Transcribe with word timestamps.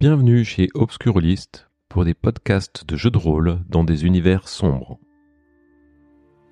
Bienvenue 0.00 0.46
chez 0.46 0.70
Obscurlist 0.72 1.68
pour 1.90 2.06
des 2.06 2.14
podcasts 2.14 2.86
de 2.86 2.96
jeux 2.96 3.10
de 3.10 3.18
rôle 3.18 3.58
dans 3.68 3.84
des 3.84 4.06
univers 4.06 4.48
sombres. 4.48 4.98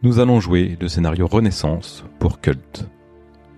Nous 0.02 0.18
allons 0.18 0.38
jouer 0.38 0.76
le 0.78 0.86
scénario 0.86 1.26
Renaissance 1.26 2.04
pour 2.18 2.42
Cult. 2.42 2.86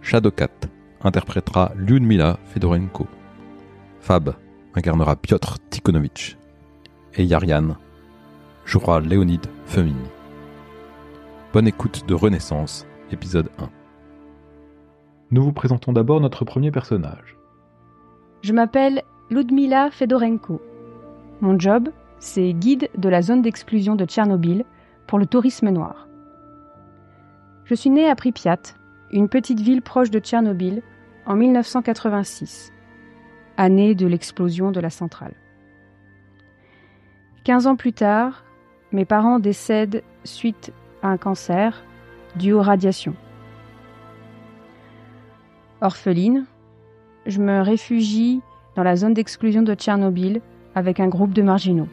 Shadowcat 0.00 0.68
interprétera 1.00 1.72
Lyudmila 1.74 2.38
Fedorenko. 2.44 3.08
Fab 3.98 4.36
incarnera 4.74 5.16
Piotr 5.16 5.58
Tikhonovitch. 5.70 6.38
Et 7.14 7.24
Yarian 7.24 7.76
jouera 8.64 9.00
Léonide 9.00 9.48
Femin. 9.66 9.96
Bonne 11.52 11.66
écoute 11.66 12.04
de 12.06 12.14
Renaissance, 12.14 12.86
épisode 13.10 13.50
1. 13.58 13.68
Nous 15.32 15.42
vous 15.42 15.52
présentons 15.52 15.92
d'abord 15.92 16.20
notre 16.20 16.44
premier 16.44 16.70
personnage. 16.70 17.36
Je 18.42 18.52
m'appelle 18.52 19.02
Ludmila 19.30 19.92
Fedorenko. 19.92 20.60
Mon 21.40 21.56
job, 21.56 21.90
c'est 22.18 22.52
guide 22.52 22.90
de 22.98 23.08
la 23.08 23.22
zone 23.22 23.42
d'exclusion 23.42 23.94
de 23.94 24.04
Tchernobyl 24.04 24.64
pour 25.06 25.20
le 25.20 25.26
tourisme 25.26 25.70
noir. 25.70 26.08
Je 27.64 27.76
suis 27.76 27.90
née 27.90 28.10
à 28.10 28.16
Pripyat, 28.16 28.58
une 29.12 29.28
petite 29.28 29.60
ville 29.60 29.82
proche 29.82 30.10
de 30.10 30.18
Tchernobyl, 30.18 30.82
en 31.26 31.36
1986, 31.36 32.72
année 33.56 33.94
de 33.94 34.08
l'explosion 34.08 34.72
de 34.72 34.80
la 34.80 34.90
centrale. 34.90 35.34
Quinze 37.44 37.68
ans 37.68 37.76
plus 37.76 37.92
tard, 37.92 38.44
mes 38.90 39.04
parents 39.04 39.38
décèdent 39.38 40.02
suite 40.24 40.72
à 41.02 41.08
un 41.08 41.18
cancer 41.18 41.84
dû 42.34 42.52
aux 42.52 42.62
radiations. 42.62 43.14
Orpheline, 45.80 46.46
je 47.26 47.40
me 47.40 47.60
réfugie 47.60 48.42
dans 48.76 48.82
la 48.82 48.96
zone 48.96 49.14
d'exclusion 49.14 49.62
de 49.62 49.74
Tchernobyl 49.74 50.40
avec 50.74 51.00
un 51.00 51.08
groupe 51.08 51.32
de 51.32 51.42
marginaux. 51.42 51.88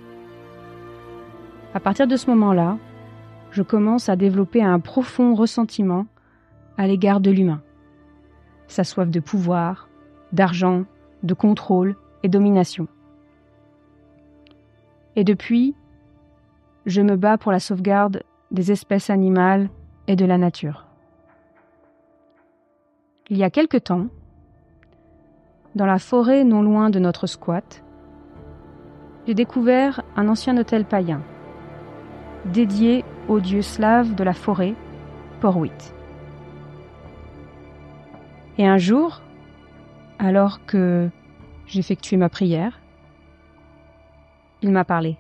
À 1.73 1.79
partir 1.79 2.07
de 2.07 2.15
ce 2.15 2.29
moment-là, 2.29 2.77
je 3.51 3.63
commence 3.63 4.09
à 4.09 4.15
développer 4.15 4.63
un 4.63 4.79
profond 4.79 5.35
ressentiment 5.35 6.05
à 6.77 6.87
l'égard 6.87 7.19
de 7.19 7.31
l'humain. 7.31 7.61
Sa 8.67 8.83
soif 8.83 9.09
de 9.09 9.19
pouvoir, 9.19 9.87
d'argent, 10.31 10.83
de 11.23 11.33
contrôle 11.33 11.95
et 12.23 12.29
domination. 12.29 12.87
Et 15.15 15.23
depuis, 15.23 15.75
je 16.85 17.01
me 17.01 17.15
bats 17.15 17.37
pour 17.37 17.51
la 17.51 17.59
sauvegarde 17.59 18.23
des 18.51 18.71
espèces 18.71 19.09
animales 19.09 19.69
et 20.07 20.15
de 20.15 20.25
la 20.25 20.37
nature. 20.37 20.85
Il 23.29 23.37
y 23.37 23.43
a 23.43 23.49
quelque 23.49 23.77
temps, 23.77 24.07
dans 25.77 25.85
la 25.85 25.99
forêt 25.99 26.43
non 26.43 26.63
loin 26.63 26.89
de 26.89 26.99
notre 26.99 27.27
squat, 27.27 27.83
j'ai 29.27 29.35
découvert 29.35 30.01
un 30.15 30.27
ancien 30.27 30.57
hôtel 30.57 30.85
païen, 30.85 31.21
dédié 32.45 33.05
au 33.27 33.39
dieu 33.39 33.61
slave 33.61 34.15
de 34.15 34.23
la 34.23 34.33
forêt, 34.33 34.73
Porwit. 35.39 35.93
Et 38.57 38.65
un 38.65 38.79
jour, 38.79 39.21
alors 40.17 40.65
que 40.65 41.09
j'effectuais 41.67 42.17
ma 42.17 42.29
prière, 42.29 42.79
il 44.63 44.71
m'a 44.71 44.83
parlé. 44.83 45.17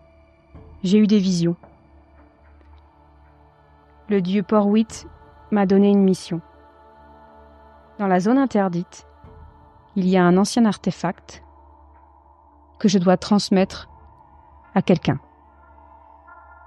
J'ai 0.83 0.97
eu 0.97 1.05
des 1.05 1.19
visions. 1.19 1.55
Le 4.09 4.21
dieu 4.21 4.41
Porwit 4.41 5.05
m'a 5.51 5.67
donné 5.67 5.89
une 5.89 6.03
mission. 6.03 6.41
Dans 7.99 8.07
la 8.07 8.19
zone 8.19 8.39
interdite, 8.39 9.06
il 9.97 10.07
y 10.07 10.15
a 10.15 10.23
un 10.23 10.37
ancien 10.37 10.65
artefact 10.65 11.43
que 12.79 12.87
je 12.87 12.99
dois 12.99 13.17
transmettre 13.17 13.89
à 14.75 14.83
quelqu'un. 14.83 15.19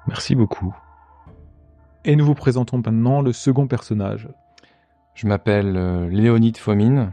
Merci 0.09 0.34
beaucoup. 0.34 0.75
Et 2.04 2.16
nous 2.16 2.27
vous 2.27 2.34
présentons 2.34 2.78
maintenant 2.84 3.22
le 3.22 3.32
second 3.32 3.69
personnage. 3.69 4.28
Je 5.15 5.28
m'appelle 5.28 5.77
euh, 5.77 6.09
Léonide 6.09 6.56
Fomine. 6.56 7.12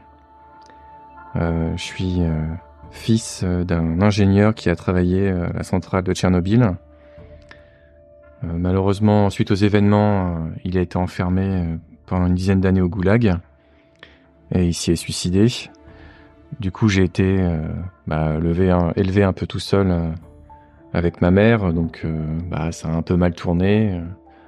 Euh, 1.36 1.78
je 1.78 1.84
suis 1.84 2.24
euh, 2.24 2.47
fils 2.90 3.41
euh, 3.44 3.64
d'un 3.64 4.02
ingénieur 4.02 4.56
qui 4.56 4.72
a 4.72 4.75
travaillé 4.75 5.30
à 5.30 5.53
la 5.53 5.64
centrale 5.64 6.03
de 6.03 6.14
Tchernobyl. 6.16 6.64
Euh, 8.44 8.47
malheureusement, 8.53 9.30
suite 9.30 9.52
aux 9.52 9.56
événements, 9.56 10.38
euh, 10.38 10.50
il 10.64 10.80
a 10.80 10.81
été 10.81 10.97
enfermé 10.97 11.44
euh, 11.44 11.78
pendant 12.08 12.25
une 12.25 12.36
dizaine 12.36 12.62
d'années 12.62 12.81
au 12.81 12.90
goulag 12.90 13.38
et 14.52 14.66
il 14.66 14.74
s'y 14.74 14.91
est 14.91 14.96
suicidé. 14.96 15.47
Du 16.59 16.72
coup, 16.72 16.90
j'ai 16.90 17.03
été 17.03 17.38
euh, 17.40 17.62
bah, 18.08 18.38
un- 18.38 18.91
élevé 18.96 19.24
un 19.24 19.34
peu 19.34 19.46
tout 19.46 19.59
seul 19.59 19.91
euh, 19.91 20.09
avec 20.94 21.22
ma 21.22 21.30
mère, 21.30 21.72
donc 21.72 22.02
euh, 22.03 22.40
bah, 22.50 22.72
ça 22.72 22.88
a 22.88 22.91
un 22.91 23.03
peu 23.03 23.16
mal 23.16 23.34
tourné, 23.35 24.02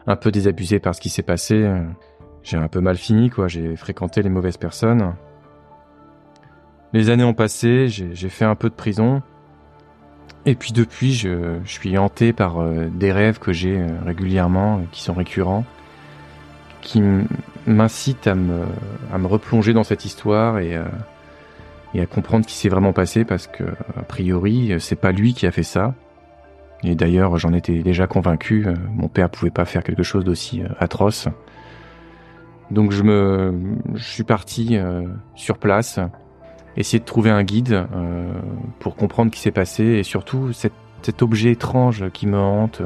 un 0.07 0.15
peu 0.15 0.31
désabusé 0.31 0.79
par 0.79 0.95
ce 0.95 1.01
qui 1.01 1.09
s'est 1.09 1.23
passé. 1.23 1.69
J'ai 2.41 2.57
un 2.57 2.67
peu 2.67 2.79
mal 2.79 2.97
fini, 2.97 3.29
quoi. 3.29 3.47
J'ai 3.47 3.75
fréquenté 3.75 4.23
les 4.23 4.29
mauvaises 4.29 4.57
personnes. 4.57 5.13
Les 6.93 7.11
années 7.11 7.23
ont 7.23 7.35
passé, 7.35 7.87
j'ai 7.89 8.29
fait 8.29 8.45
un 8.45 8.55
peu 8.55 8.69
de 8.69 8.73
prison. 8.73 9.21
Et 10.45 10.55
puis 10.55 10.71
depuis, 10.71 11.13
je, 11.13 11.59
suis 11.65 11.95
hanté 11.97 12.33
par 12.33 12.63
des 12.63 13.11
rêves 13.11 13.37
que 13.37 13.51
j'ai 13.51 13.85
régulièrement, 14.03 14.81
qui 14.91 15.03
sont 15.03 15.13
récurrents, 15.13 15.65
qui 16.81 17.03
m'incitent 17.67 18.25
à 18.25 18.33
me, 18.33 18.63
à 19.13 19.19
me 19.19 19.27
replonger 19.27 19.73
dans 19.73 19.83
cette 19.83 20.05
histoire 20.05 20.57
et, 20.57 20.79
et 21.93 22.01
à 22.01 22.05
comprendre 22.05 22.45
ce 22.45 22.49
qui 22.49 22.55
s'est 22.55 22.69
vraiment 22.69 22.93
passé 22.93 23.25
parce 23.25 23.47
que, 23.47 23.63
a 23.97 24.03
priori, 24.03 24.73
c'est 24.79 24.99
pas 24.99 25.11
lui 25.11 25.33
qui 25.33 25.47
a 25.47 25.51
fait 25.51 25.63
ça. 25.63 25.93
Et 26.83 26.95
d'ailleurs, 26.95 27.37
j'en 27.37 27.53
étais 27.53 27.79
déjà 27.79 28.07
convaincu, 28.07 28.65
euh, 28.65 28.73
mon 28.93 29.09
père 29.09 29.29
pouvait 29.29 29.51
pas 29.51 29.65
faire 29.65 29.83
quelque 29.83 30.03
chose 30.03 30.23
d'aussi 30.23 30.61
euh, 30.61 30.67
atroce. 30.79 31.27
Donc 32.71 32.91
je 32.91 33.03
me, 33.03 33.77
suis 33.95 34.23
parti 34.23 34.77
euh, 34.77 35.07
sur 35.35 35.57
place, 35.57 35.99
essayer 36.77 36.99
de 36.99 37.05
trouver 37.05 37.31
un 37.31 37.43
guide 37.43 37.87
pour 38.79 38.95
comprendre 38.95 39.31
ce 39.31 39.37
qui 39.37 39.41
s'est 39.41 39.51
passé 39.51 39.83
et 39.83 40.03
surtout 40.03 40.53
cet, 40.53 40.73
objet 41.21 41.51
étrange 41.51 42.11
qui 42.11 42.27
me 42.27 42.37
hante, 42.37 42.83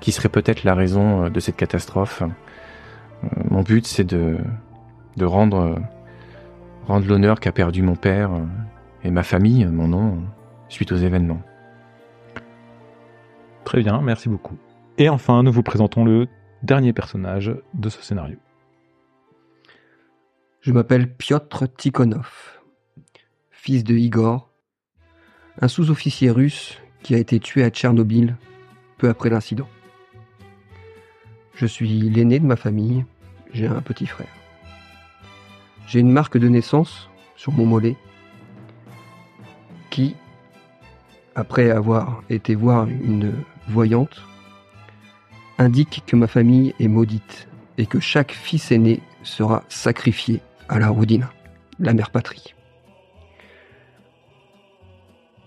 qui 0.00 0.12
serait 0.12 0.28
peut-être 0.28 0.64
la 0.64 0.74
raison 0.74 1.30
de 1.30 1.40
cette 1.40 1.56
catastrophe. 1.56 2.22
Mon 3.48 3.62
but, 3.62 3.86
c'est 3.86 4.04
de, 4.04 4.36
de 5.16 5.24
rendre, 5.24 5.76
rendre 6.86 7.06
l'honneur 7.06 7.40
qu'a 7.40 7.52
perdu 7.52 7.82
mon 7.82 7.96
père 7.96 8.32
euh, 8.32 8.44
et 9.02 9.10
ma 9.10 9.22
famille, 9.22 9.66
mon 9.66 9.88
nom, 9.88 10.16
euh, 10.16 10.20
suite 10.68 10.92
aux 10.92 10.96
événements. 10.96 11.42
Très 13.64 13.80
bien, 13.80 14.00
merci 14.00 14.28
beaucoup. 14.28 14.56
Et 14.98 15.08
enfin, 15.08 15.42
nous 15.42 15.52
vous 15.52 15.62
présentons 15.62 16.04
le 16.04 16.28
dernier 16.62 16.92
personnage 16.92 17.54
de 17.74 17.88
ce 17.88 18.02
scénario. 18.02 18.38
Je 20.60 20.72
m'appelle 20.72 21.12
Piotr 21.12 21.64
Tikhonov, 21.76 22.60
fils 23.50 23.84
de 23.84 23.94
Igor, 23.94 24.50
un 25.60 25.68
sous-officier 25.68 26.30
russe 26.30 26.78
qui 27.02 27.14
a 27.14 27.18
été 27.18 27.38
tué 27.40 27.62
à 27.62 27.70
Tchernobyl 27.70 28.36
peu 28.98 29.08
après 29.08 29.30
l'incident. 29.30 29.68
Je 31.54 31.66
suis 31.66 31.88
l'aîné 32.10 32.38
de 32.38 32.46
ma 32.46 32.56
famille, 32.56 33.04
j'ai 33.52 33.66
un 33.66 33.80
petit 33.80 34.06
frère. 34.06 34.28
J'ai 35.86 36.00
une 36.00 36.10
marque 36.10 36.36
de 36.36 36.48
naissance 36.48 37.08
sur 37.36 37.52
mon 37.52 37.64
mollet 37.64 37.96
qui, 39.90 40.16
après 41.34 41.70
avoir 41.70 42.22
été 42.28 42.54
voir 42.54 42.86
une 42.88 43.32
voyante, 43.68 44.22
indique 45.58 46.02
que 46.06 46.16
ma 46.16 46.26
famille 46.26 46.74
est 46.80 46.88
maudite 46.88 47.48
et 47.78 47.86
que 47.86 48.00
chaque 48.00 48.32
fils 48.32 48.72
aîné 48.72 49.00
sera 49.22 49.62
sacrifié 49.68 50.40
à 50.68 50.78
la 50.78 50.88
Rodina, 50.88 51.30
la 51.78 51.94
mère 51.94 52.10
patrie. 52.10 52.54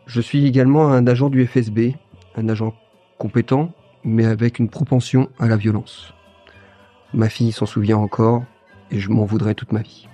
Je 0.06 0.22
suis 0.22 0.48
également 0.48 0.88
un 0.88 1.06
agent 1.06 1.30
du 1.30 1.46
FSB, 1.46 1.96
un 2.36 2.50
agent 2.50 2.74
compétent, 3.18 3.72
mais 4.04 4.26
avec 4.26 4.58
une 4.58 4.70
propension 4.70 5.30
à 5.38 5.48
la 5.48 5.58
violence. 5.58 6.14
Ma 7.14 7.30
fille 7.30 7.52
s'en 7.52 7.66
souvient 7.66 7.98
encore, 7.98 8.44
et 8.90 9.00
je 9.00 9.10
m'en 9.10 9.26
voudrais 9.26 9.54
toute 9.54 9.72
ma 9.72 9.82
vie. 9.82 10.08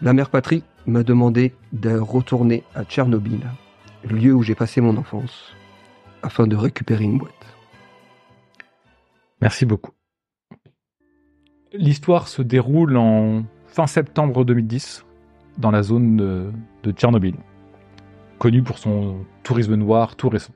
La 0.00 0.12
mère 0.12 0.30
patrie 0.30 0.62
m'a 0.86 1.02
demandé 1.02 1.54
de 1.72 1.98
retourner 1.98 2.62
à 2.76 2.84
Tchernobyl, 2.84 3.40
lieu 4.04 4.32
où 4.32 4.44
j'ai 4.44 4.54
passé 4.54 4.80
mon 4.80 4.96
enfance, 4.96 5.52
afin 6.22 6.46
de 6.46 6.54
récupérer 6.54 7.02
une 7.02 7.18
boîte. 7.18 7.32
Merci 9.40 9.66
beaucoup. 9.66 9.90
L'histoire 11.72 12.28
se 12.28 12.42
déroule 12.42 12.96
en 12.96 13.42
fin 13.66 13.88
septembre 13.88 14.44
2010 14.44 15.04
dans 15.58 15.72
la 15.72 15.82
zone 15.82 16.16
de, 16.16 16.52
de 16.84 16.92
Tchernobyl, 16.92 17.34
connue 18.38 18.62
pour 18.62 18.78
son 18.78 19.26
tourisme 19.42 19.74
noir 19.74 20.14
tout 20.14 20.28
récent. 20.28 20.54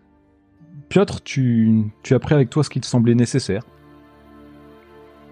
Piotr, 0.88 1.20
tu, 1.20 1.90
tu 2.04 2.14
as 2.14 2.20
pris 2.20 2.34
avec 2.34 2.48
toi 2.48 2.62
ce 2.62 2.70
qui 2.70 2.80
te 2.80 2.86
semblait 2.86 3.16
nécessaire 3.16 3.64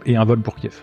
et 0.05 0.17
un 0.17 0.25
vol 0.25 0.41
pour 0.41 0.57
Kiev. 0.57 0.83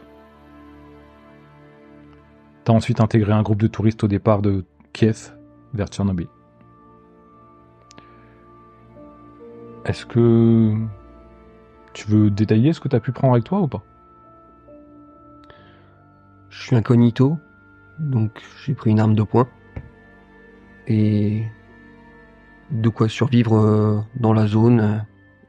T'as 2.67 2.73
ensuite 2.73 2.99
intégré 2.99 3.31
un 3.31 3.43
groupe 3.43 3.61
de 3.61 3.67
touristes 3.67 4.03
au 4.03 4.09
départ 4.09 4.41
de 4.41 4.65
Kiev 4.91 5.33
vers 5.73 5.87
Tchernobyl. 5.87 6.27
Est-ce 9.85 10.05
que 10.05 10.75
tu 11.93 12.09
veux 12.09 12.29
détailler 12.29 12.73
ce 12.73 12.81
que 12.81 12.89
t'as 12.89 12.99
pu 12.99 13.13
prendre 13.13 13.35
avec 13.35 13.45
toi 13.45 13.61
ou 13.61 13.69
pas? 13.69 13.85
Je 16.49 16.61
suis 16.61 16.75
incognito, 16.75 17.37
donc 17.99 18.31
j'ai 18.65 18.73
pris 18.73 18.91
une 18.91 18.99
arme 18.99 19.15
de 19.15 19.23
poing. 19.23 19.47
Et 20.87 21.45
de 22.71 22.89
quoi 22.89 23.07
survivre 23.07 23.55
euh, 23.55 24.01
dans 24.19 24.33
la 24.33 24.45
zone, 24.45 25.05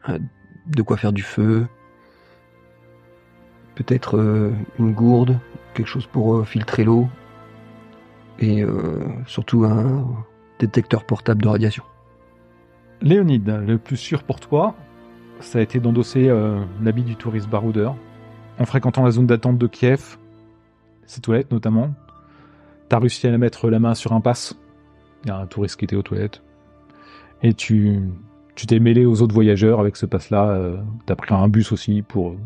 euh, 0.08 0.18
de 0.68 0.82
quoi 0.82 0.96
faire 0.96 1.12
du 1.12 1.22
feu, 1.22 1.66
peut-être 3.74 4.18
euh, 4.18 4.52
une 4.78 4.92
gourde, 4.92 5.40
quelque 5.78 5.88
chose 5.88 6.06
pour 6.06 6.46
filtrer 6.46 6.84
l'eau. 6.84 7.08
Et 8.40 8.64
surtout 9.26 9.64
un 9.64 10.06
détecteur 10.60 11.04
portable 11.04 11.42
de 11.42 11.48
radiation. 11.48 11.82
Léonide, 13.00 13.48
le 13.66 13.78
plus 13.78 13.96
sûr 13.96 14.22
pour 14.22 14.38
toi, 14.38 14.76
ça 15.40 15.58
a 15.58 15.62
été 15.62 15.80
d'endosser 15.80 16.32
l'habit 16.80 17.02
du 17.02 17.16
touriste 17.16 17.48
baroudeur. 17.48 17.96
En 18.60 18.64
fréquentant 18.64 19.04
la 19.04 19.10
zone 19.10 19.26
d'attente 19.26 19.58
de 19.58 19.66
Kiev, 19.66 20.18
ses 21.06 21.20
toilettes 21.20 21.50
notamment, 21.50 21.94
t'as 22.88 22.98
réussi 23.00 23.26
à 23.26 23.38
mettre 23.38 23.70
la 23.70 23.80
main 23.80 23.94
sur 23.94 24.12
un 24.12 24.20
pass. 24.20 24.56
Il 25.24 25.28
y 25.28 25.30
a 25.32 25.36
un 25.38 25.46
touriste 25.46 25.76
qui 25.76 25.84
était 25.84 25.96
aux 25.96 26.02
toilettes 26.02 26.42
et 27.42 27.54
tu 27.54 28.00
tu 28.54 28.66
t'es 28.66 28.80
mêlé 28.80 29.06
aux 29.06 29.22
autres 29.22 29.34
voyageurs 29.34 29.78
avec 29.78 29.96
ce 29.96 30.06
pass-là. 30.06 30.48
Euh, 30.50 30.76
T'as 31.06 31.14
pris 31.14 31.32
un 31.32 31.48
bus 31.48 31.70
aussi 31.72 32.02
pour 32.02 32.36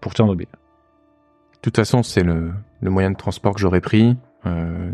pour 0.00 0.12
Tchernobyl. 0.12 0.46
De 0.46 1.58
toute 1.62 1.76
façon, 1.76 2.02
c'est 2.02 2.24
le, 2.24 2.52
le 2.82 2.90
moyen 2.90 3.10
de 3.10 3.16
transport 3.16 3.54
que 3.54 3.60
j'aurais 3.60 3.80
pris. 3.80 4.16
Euh, 4.44 4.90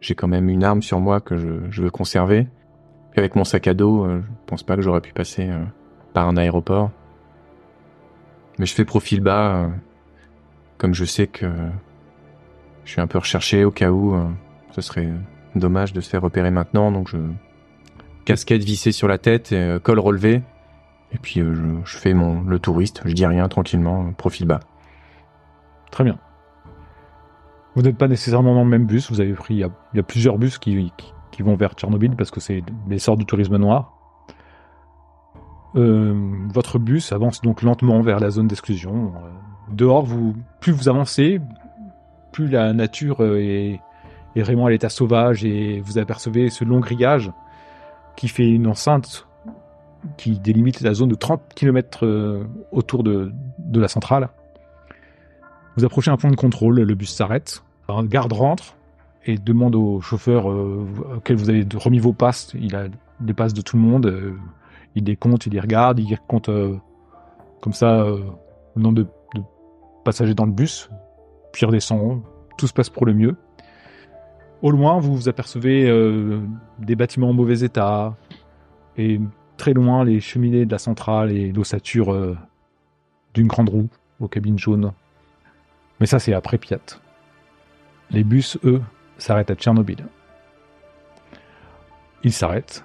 J'ai 0.00 0.14
quand 0.14 0.28
même 0.28 0.48
une 0.48 0.64
arme 0.64 0.82
sur 0.82 1.00
moi 1.00 1.20
que 1.20 1.36
je, 1.36 1.70
je 1.70 1.82
veux 1.82 1.90
conserver. 1.90 2.48
Avec 3.16 3.34
mon 3.34 3.44
sac 3.44 3.66
à 3.66 3.74
dos, 3.74 4.04
euh, 4.04 4.20
je 4.20 4.46
pense 4.46 4.62
pas 4.62 4.76
que 4.76 4.82
j'aurais 4.82 5.00
pu 5.00 5.12
passer 5.12 5.48
euh, 5.48 5.64
par 6.12 6.28
un 6.28 6.36
aéroport. 6.36 6.90
Mais 8.58 8.66
je 8.66 8.74
fais 8.74 8.84
profil 8.84 9.20
bas, 9.20 9.56
euh, 9.56 9.68
comme 10.76 10.94
je 10.94 11.04
sais 11.04 11.26
que 11.26 11.46
je 12.84 12.90
suis 12.90 13.00
un 13.00 13.06
peu 13.06 13.18
recherché 13.18 13.64
au 13.64 13.70
cas 13.70 13.90
où 13.90 14.16
ce 14.70 14.80
serait 14.80 15.08
dommage 15.54 15.92
de 15.92 16.00
se 16.00 16.08
faire 16.08 16.22
repérer 16.22 16.50
maintenant, 16.50 16.90
donc 16.90 17.08
je 17.08 17.18
casquette 18.24 18.62
vissée 18.64 18.92
sur 18.92 19.06
la 19.08 19.18
tête, 19.18 19.52
et, 19.52 19.78
col 19.82 19.98
relevé. 19.98 20.42
Et 21.12 21.18
puis 21.18 21.40
euh, 21.40 21.80
je, 21.84 21.96
fais 21.96 22.14
mon 22.14 22.42
le 22.42 22.58
touriste, 22.58 23.02
je 23.04 23.12
dis 23.12 23.26
rien 23.26 23.48
tranquillement, 23.48 24.12
profil 24.12 24.46
bas. 24.46 24.60
Très 25.90 26.04
bien. 26.04 26.18
Vous 27.78 27.84
n'êtes 27.84 27.96
pas 27.96 28.08
nécessairement 28.08 28.56
dans 28.56 28.64
le 28.64 28.68
même 28.68 28.86
bus, 28.86 29.08
vous 29.08 29.20
avez 29.20 29.34
pris, 29.34 29.54
il 29.54 29.60
y 29.60 30.00
a, 30.00 30.02
plusieurs 30.02 30.36
bus 30.36 30.58
qui, 30.58 30.92
vont 31.38 31.54
vers 31.54 31.74
Tchernobyl 31.74 32.16
parce 32.16 32.32
que 32.32 32.40
c'est 32.40 32.64
l'essor 32.88 33.16
du 33.16 33.24
tourisme 33.24 33.56
noir. 33.56 33.96
Euh, 35.76 36.12
votre 36.52 36.80
bus 36.80 37.12
avance 37.12 37.40
donc 37.40 37.62
lentement 37.62 38.00
vers 38.02 38.18
la 38.18 38.30
zone 38.30 38.48
d'exclusion. 38.48 39.12
dehors, 39.70 40.04
vous, 40.04 40.34
plus 40.58 40.72
vous 40.72 40.88
avancez, 40.88 41.40
plus 42.32 42.48
la 42.48 42.72
nature 42.72 43.24
est, 43.24 43.80
est 44.34 44.42
vraiment 44.42 44.66
à 44.66 44.70
l'état 44.70 44.88
sauvage 44.88 45.44
et 45.44 45.80
vous 45.80 45.98
apercevez 45.98 46.50
ce 46.50 46.64
long 46.64 46.80
grillage 46.80 47.30
qui 48.16 48.26
fait 48.26 48.50
une 48.50 48.66
enceinte 48.66 49.28
qui 50.16 50.40
délimite 50.40 50.80
la 50.80 50.94
zone 50.94 51.10
de 51.10 51.14
30 51.14 51.54
km 51.54 52.04
euh, 52.04 52.42
autour 52.72 53.04
de 53.04 53.30
la 53.72 53.86
centrale. 53.86 54.30
Vous 55.76 55.84
approchez 55.84 56.10
un 56.10 56.16
point 56.16 56.32
de 56.32 56.36
contrôle, 56.36 56.80
le 56.80 56.94
bus 56.96 57.14
s'arrête, 57.14 57.62
un 57.88 58.04
garde 58.04 58.32
rentre 58.32 58.76
et 59.24 59.36
demande 59.36 59.74
au 59.74 60.00
chauffeur 60.00 60.50
euh, 60.50 60.86
auquel 61.16 61.36
vous 61.36 61.50
avez 61.50 61.66
remis 61.74 61.98
vos 61.98 62.12
passes, 62.12 62.52
il 62.54 62.74
a 62.76 62.86
des 63.20 63.34
passes 63.34 63.54
de 63.54 63.60
tout 63.60 63.76
le 63.76 63.82
monde, 63.82 64.06
euh, 64.06 64.36
il 64.94 65.04
les 65.04 65.16
compte, 65.16 65.46
il 65.46 65.52
les 65.52 65.60
regarde, 65.60 65.98
il 65.98 66.18
compte 66.26 66.50
comme 67.60 67.72
ça 67.72 68.04
le 68.04 68.82
nombre 68.82 68.96
de, 68.96 69.02
de, 69.34 69.42
passagers 70.04 70.34
dans 70.34 70.46
le 70.46 70.52
bus, 70.52 70.90
puis 71.52 71.62
il 71.62 71.66
redescend, 71.66 72.22
tout 72.56 72.66
se 72.66 72.72
passe 72.72 72.90
pour 72.90 73.06
le 73.06 73.14
mieux. 73.14 73.36
Au 74.60 74.72
loin, 74.72 74.98
vous 74.98 75.14
vous 75.14 75.28
apercevez 75.28 75.88
euh, 75.88 76.40
des 76.80 76.96
bâtiments 76.96 77.30
en 77.30 77.32
mauvais 77.32 77.60
état, 77.60 78.16
et 78.96 79.20
très 79.56 79.72
loin, 79.72 80.04
les 80.04 80.20
cheminées 80.20 80.66
de 80.66 80.72
la 80.72 80.78
centrale 80.78 81.30
et 81.30 81.52
l'ossature 81.52 82.12
euh, 82.12 82.36
d'une 83.34 83.46
grande 83.46 83.68
roue 83.68 83.88
aux 84.18 84.26
cabines 84.26 84.58
jaunes. 84.58 84.92
Mais 86.00 86.06
ça, 86.06 86.18
c'est 86.18 86.32
après 86.32 86.58
Piat. 86.58 86.80
Les 88.10 88.24
bus, 88.24 88.58
eux, 88.64 88.82
s'arrêtent 89.18 89.50
à 89.50 89.54
Tchernobyl. 89.54 90.06
Ils 92.24 92.32
s'arrêtent, 92.32 92.84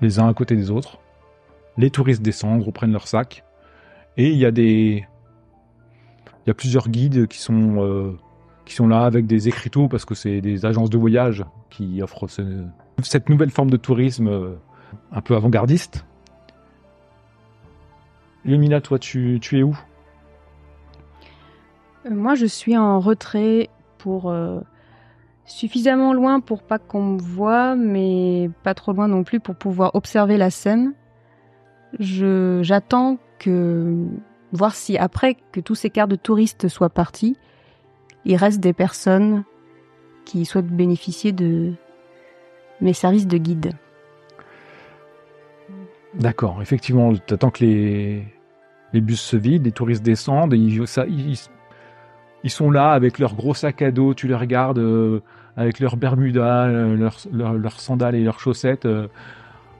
les 0.00 0.18
uns 0.18 0.28
à 0.28 0.34
côté 0.34 0.56
des 0.56 0.70
autres. 0.70 0.98
Les 1.76 1.90
touristes 1.90 2.22
descendent, 2.22 2.62
reprennent 2.62 2.92
leurs 2.92 3.08
sacs. 3.08 3.44
Et 4.16 4.30
il 4.30 4.36
y 4.36 4.46
a 4.46 4.50
des. 4.50 5.06
Il 6.44 6.48
y 6.48 6.50
a 6.50 6.54
plusieurs 6.54 6.88
guides 6.88 7.26
qui 7.26 7.38
sont 7.38 7.82
euh, 7.82 8.16
là 8.78 9.04
avec 9.04 9.26
des 9.26 9.48
écriteaux 9.48 9.88
parce 9.88 10.04
que 10.04 10.14
c'est 10.14 10.40
des 10.40 10.64
agences 10.64 10.90
de 10.90 10.96
voyage 10.96 11.44
qui 11.68 12.02
offrent 12.02 12.26
cette 13.02 13.28
nouvelle 13.28 13.50
forme 13.50 13.70
de 13.70 13.76
tourisme 13.76 14.28
euh, 14.28 14.54
un 15.12 15.20
peu 15.20 15.34
avant-gardiste. 15.36 16.04
Lumina, 18.44 18.80
toi, 18.80 18.98
tu, 18.98 19.38
es 19.52 19.62
où? 19.62 19.76
Euh, 22.06 22.10
Moi, 22.10 22.34
je 22.34 22.46
suis 22.46 22.76
en 22.76 23.00
retrait 23.00 23.68
euh, 24.06 24.60
suffisamment 25.44 26.12
loin 26.12 26.40
pour 26.40 26.62
pas 26.62 26.78
qu'on 26.78 27.02
me 27.02 27.20
voie, 27.20 27.74
mais 27.74 28.50
pas 28.62 28.74
trop 28.74 28.92
loin 28.92 29.08
non 29.08 29.24
plus 29.24 29.40
pour 29.40 29.56
pouvoir 29.56 29.94
observer 29.94 30.36
la 30.36 30.50
scène. 30.50 30.94
J'attends 31.98 33.18
que 33.38 34.06
voir 34.52 34.74
si 34.74 34.96
après 34.96 35.36
que 35.52 35.60
tous 35.60 35.74
ces 35.74 35.90
quarts 35.90 36.08
de 36.08 36.16
touristes 36.16 36.68
soient 36.68 36.90
partis, 36.90 37.36
il 38.24 38.36
reste 38.36 38.60
des 38.60 38.72
personnes 38.72 39.44
qui 40.24 40.44
souhaitent 40.44 40.66
bénéficier 40.66 41.32
de 41.32 41.72
mes 42.80 42.92
services 42.92 43.26
de 43.26 43.38
guide. 43.38 43.72
D'accord, 46.14 46.60
effectivement, 46.60 47.12
tu 47.14 47.36
que 47.36 47.64
les, 47.64 49.00
bus 49.00 49.20
se 49.20 49.36
vident, 49.36 49.64
les 49.64 49.72
touristes 49.72 50.02
descendent, 50.02 50.54
et 50.54 50.86
ça, 50.86 51.04
sont 52.48 52.70
là 52.70 52.92
avec 52.92 53.18
leurs 53.18 53.34
gros 53.34 53.52
sacs 53.52 53.82
à 53.82 53.90
dos, 53.90 54.14
tu 54.14 54.26
les 54.26 54.34
regardes 54.34 54.78
euh, 54.78 55.20
avec 55.56 55.78
leurs 55.80 55.96
bermudas, 55.96 56.68
leurs, 56.68 57.18
leurs, 57.32 57.80
sandales 57.80 58.14
et 58.14 58.24
leurs 58.24 58.40
chaussettes. 58.40 58.86
Euh, 58.86 59.08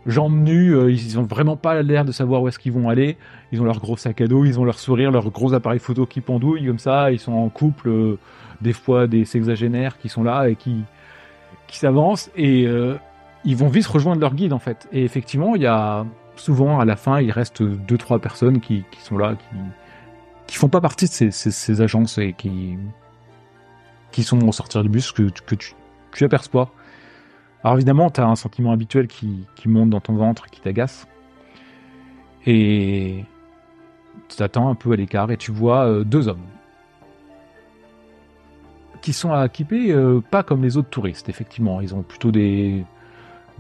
jambes 0.07 0.37
nues, 0.37 0.75
euh, 0.75 0.91
ils 0.91 1.19
ont 1.19 1.23
vraiment 1.23 1.57
pas 1.57 1.83
l'air 1.83 2.05
de 2.05 2.13
savoir 2.13 2.43
où 2.43 2.49
est-ce 2.49 2.59
qu'ils 2.59 2.73
vont 2.73 2.89
aller. 2.89 3.17
Ils 3.53 3.61
ont 3.61 3.65
leur 3.65 3.81
gros 3.81 3.97
sac 3.97 4.21
à 4.21 4.27
dos, 4.27 4.45
ils 4.45 4.59
ont 4.59 4.65
leur 4.65 4.79
sourire, 4.79 5.11
leurs 5.11 5.31
gros 5.31 5.55
appareils 5.55 5.79
photo 5.79 6.07
qui 6.07 6.21
pendouillent 6.21 6.67
comme 6.67 6.79
ça. 6.79 7.13
Ils 7.13 7.19
sont 7.19 7.33
en 7.33 7.49
couple, 7.49 7.89
euh, 7.89 8.19
des 8.61 8.73
fois 8.73 9.07
des 9.07 9.25
sexagénaires 9.25 9.99
qui 9.99 10.09
sont 10.09 10.23
là 10.23 10.49
et 10.49 10.57
qui 10.57 10.85
qui 11.67 11.79
s'avancent 11.79 12.31
et 12.37 12.67
euh, 12.67 12.97
ils 13.45 13.57
vont 13.57 13.69
vite 13.69 13.87
rejoindre 13.87 14.21
leur 14.21 14.35
guide 14.35 14.53
en 14.53 14.59
fait. 14.59 14.89
Et 14.93 15.05
effectivement, 15.05 15.55
il 15.55 15.63
y 15.63 15.67
a 15.67 16.05
souvent 16.37 16.81
à 16.81 16.85
la 16.85 16.97
fin, 16.97 17.21
il 17.21 17.31
reste 17.31 17.63
deux 17.63 17.97
trois 17.97 18.19
personnes 18.19 18.61
qui, 18.61 18.85
qui 18.91 19.01
sont 19.01 19.17
là, 19.17 19.35
qui 19.35 19.57
qui 20.51 20.57
font 20.57 20.69
pas 20.69 20.81
partie 20.81 21.05
de 21.05 21.13
ces, 21.13 21.31
ces, 21.31 21.53
ces 21.53 21.81
agences 21.81 22.19
et 22.19 22.33
qui 22.33 22.77
qui 24.11 24.25
sont 24.25 24.41
au 24.49 24.51
sortir 24.51 24.83
du 24.83 24.89
bus 24.89 25.13
que, 25.13 25.31
que 25.47 25.55
tu, 25.55 25.75
tu 26.13 26.25
aperçois. 26.25 26.73
Alors 27.63 27.77
évidemment, 27.77 28.11
tu 28.11 28.21
as 28.21 28.27
un 28.27 28.35
sentiment 28.35 28.73
habituel 28.73 29.07
qui, 29.07 29.47
qui 29.55 29.69
monte 29.69 29.91
dans 29.91 30.01
ton 30.01 30.15
ventre, 30.15 30.47
qui 30.47 30.61
t'agace. 30.61 31.07
Et 32.47 33.25
tu 34.29 34.37
t'attends 34.39 34.69
un 34.69 34.75
peu 34.75 34.91
à 34.91 34.97
l'écart 34.97 35.31
et 35.31 35.37
tu 35.37 35.53
vois 35.53 35.87
euh, 35.87 36.03
deux 36.03 36.27
hommes 36.27 36.49
qui 39.03 39.13
sont 39.13 39.41
équipés 39.45 39.93
euh, 39.93 40.21
pas 40.21 40.43
comme 40.43 40.65
les 40.65 40.77
autres 40.77 40.91
touristes, 40.91 41.29
effectivement. 41.29 41.81
Ils 41.81 41.95
ont 41.95 42.03
plutôt 42.03 42.33
des, 42.33 42.85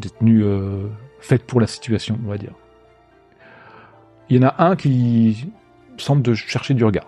des 0.00 0.11
tenues 0.11 0.42
euh, 0.42 0.88
faites 1.20 1.47
pour 1.47 1.61
la 1.61 1.68
situation, 1.68 2.18
on 2.26 2.28
va 2.28 2.37
dire. 2.37 2.54
Il 4.28 4.42
y 4.42 4.44
en 4.44 4.49
a 4.49 4.56
un 4.59 4.75
qui 4.75 5.52
semble 6.00 6.23
de 6.23 6.35
chercher 6.35 6.75
du 6.75 6.85
regard 6.85 7.07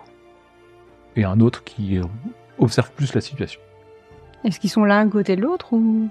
et 1.17 1.25
un 1.25 1.41
autre 1.41 1.65
qui 1.65 2.01
observe 2.59 2.91
plus 2.93 3.15
la 3.15 3.21
situation. 3.21 3.61
Est-ce 4.45 4.59
qu'ils 4.59 4.71
sont 4.71 4.85
l'un 4.85 5.09
côté 5.09 5.37
de 5.37 5.43
l'autre 5.43 5.73
ou? 5.73 6.09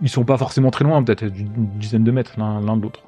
Ils 0.00 0.08
sont 0.08 0.24
pas 0.24 0.36
forcément 0.36 0.70
très 0.70 0.84
loin, 0.84 1.02
peut-être 1.02 1.22
une 1.22 1.66
dizaine 1.78 2.04
de 2.04 2.10
mètres 2.10 2.34
l'un 2.38 2.76
de 2.76 2.82
l'autre. 2.82 3.02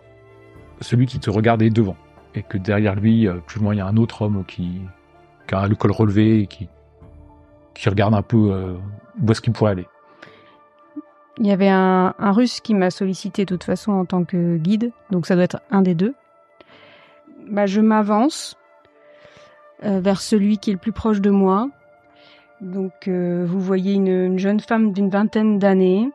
Celui 0.81 1.07
qui 1.07 1.21
te 1.21 1.31
regarde 1.31 1.63
est 1.63 1.71
devant. 1.71 1.97
Et 2.35 2.43
que 2.43 2.59
derrière 2.59 2.95
lui, 2.95 3.27
euh, 3.27 3.35
plus 3.47 3.61
loin, 3.61 3.75
il 3.75 3.79
y 3.79 3.81
a 3.81 3.87
un 3.87 3.97
autre 3.97 4.23
homme 4.23 4.45
qui, 4.47 4.81
qui 5.47 5.55
a 5.55 5.67
le 5.67 5.75
col 5.75 5.91
relevé 5.91 6.43
et 6.43 6.47
qui, 6.47 6.69
qui 7.75 7.89
regarde 7.89 8.15
un 8.15 8.23
peu 8.23 8.53
euh, 8.53 8.77
où 9.21 9.31
est-ce 9.31 9.41
qu'il 9.41 9.53
pourrait 9.53 9.73
aller. 9.73 9.87
Il 11.39 11.47
y 11.47 11.53
avait 11.53 11.69
un, 11.69 12.15
un 12.19 12.33
russe 12.33 12.61
qui 12.61 12.75
m'a 12.75 12.91
sollicité 12.91 13.45
de 13.45 13.49
toute 13.55 13.65
façon 13.65 13.93
en 13.93 14.05
tant 14.05 14.25
que 14.25 14.57
guide, 14.57 14.93
donc 15.11 15.27
ça 15.27 15.35
doit 15.35 15.45
être 15.45 15.61
un 15.71 15.83
des 15.83 15.95
deux. 15.95 16.15
Bah, 17.51 17.67
je 17.67 17.81
m'avance 17.81 18.57
vers 19.83 20.21
celui 20.21 20.59
qui 20.59 20.71
est 20.71 20.75
le 20.75 20.79
plus 20.79 20.93
proche 20.93 21.21
de 21.21 21.31
moi. 21.31 21.69
Donc 22.61 23.09
vous 23.09 23.61
voyez 23.61 23.95
une, 23.95 24.09
une 24.09 24.39
jeune 24.39 24.61
femme 24.61 24.93
d'une 24.93 25.09
vingtaine 25.09 25.59
d'années, 25.59 26.11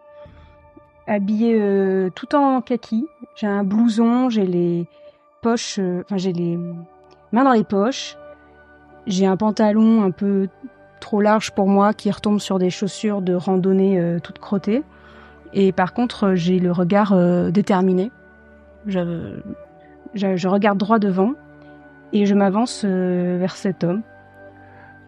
habillée 1.08 1.60
euh, 1.60 2.10
tout 2.10 2.36
en 2.36 2.62
kaki. 2.62 3.08
J'ai 3.36 3.48
un 3.48 3.64
blouson, 3.64 4.30
j'ai 4.30 4.46
les 4.46 4.88
poches, 5.42 5.78
euh, 5.80 6.02
enfin 6.06 6.18
j'ai 6.18 6.34
les 6.34 6.58
mains 7.32 7.44
dans 7.44 7.54
les 7.54 7.64
poches. 7.64 8.18
J'ai 9.08 9.26
un 9.26 9.38
pantalon 9.38 10.04
un 10.04 10.12
peu 10.12 10.48
trop 11.00 11.22
large 11.22 11.52
pour 11.52 11.68
moi 11.68 11.94
qui 11.94 12.10
retombe 12.10 12.40
sur 12.40 12.58
des 12.58 12.70
chaussures 12.70 13.22
de 13.22 13.34
randonnée 13.36 14.00
euh, 14.00 14.20
toutes 14.20 14.40
crottées. 14.40 14.84
Et 15.54 15.72
par 15.72 15.94
contre, 15.94 16.26
euh, 16.26 16.36
j'ai 16.36 16.60
le 16.60 16.72
regard 16.72 17.14
euh, 17.14 17.52
déterminé. 17.52 18.12
Je 18.88 20.48
regarde 20.48 20.78
droit 20.78 21.00
devant 21.00 21.34
et 22.14 22.26
je 22.26 22.36
m'avance 22.36 22.84
euh, 22.86 23.38
vers 23.40 23.56
cet 23.56 23.84
homme. 23.84 24.02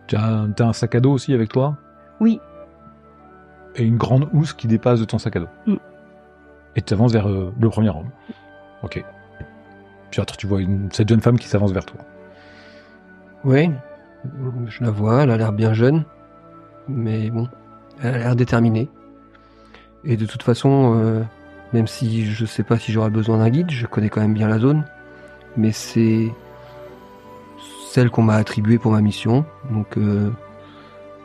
Tu 0.07 0.15
as, 0.15 0.47
t'as 0.55 0.67
un 0.67 0.73
sac 0.73 0.95
à 0.95 0.99
dos 0.99 1.11
aussi 1.11 1.33
avec 1.33 1.49
toi? 1.49 1.77
Oui, 2.19 2.39
et 3.77 3.83
une 3.83 3.97
grande 3.97 4.27
housse 4.33 4.53
qui 4.53 4.67
dépasse 4.67 4.99
de 4.99 5.05
ton 5.05 5.17
sac 5.17 5.35
à 5.35 5.39
dos? 5.41 5.47
Mm. 5.65 5.75
Et 6.75 6.81
tu 6.81 6.93
avances 6.93 7.13
vers 7.13 7.29
euh, 7.29 7.53
le 7.59 7.69
premier 7.69 7.89
homme. 7.89 8.09
Ok. 8.83 9.03
Puis 10.11 10.21
après, 10.21 10.37
tu 10.37 10.47
vois 10.47 10.61
une, 10.61 10.89
cette 10.91 11.09
jeune 11.09 11.21
femme 11.21 11.37
qui 11.37 11.47
s'avance 11.47 11.71
vers 11.71 11.85
toi. 11.85 11.99
Oui, 13.43 13.69
je 14.67 14.83
la 14.83 14.89
vois, 14.89 15.23
elle 15.23 15.31
a 15.31 15.37
l'air 15.37 15.53
bien 15.53 15.73
jeune, 15.73 16.05
mais 16.87 17.29
bon, 17.29 17.47
elle 18.01 18.15
a 18.15 18.17
l'air 18.17 18.35
déterminée. 18.35 18.89
Et 20.03 20.17
de 20.17 20.25
toute 20.25 20.43
façon, 20.43 20.95
euh, 20.95 21.23
même 21.73 21.87
si 21.87 22.25
je 22.25 22.45
sais 22.45 22.63
pas 22.63 22.77
si 22.77 22.91
j'aurai 22.91 23.09
besoin 23.09 23.37
d'un 23.37 23.49
guide, 23.49 23.69
je 23.69 23.85
connais 23.85 24.09
quand 24.09 24.21
même 24.21 24.33
bien 24.33 24.47
la 24.47 24.59
zone, 24.59 24.85
mais 25.55 25.71
c'est 25.71 26.31
celle 27.97 28.11
qu'on 28.11 28.21
m'a 28.21 28.35
attribuée 28.35 28.77
pour 28.77 28.91
ma 28.91 29.01
mission, 29.01 29.43
donc 29.71 29.97
euh, 29.97 30.29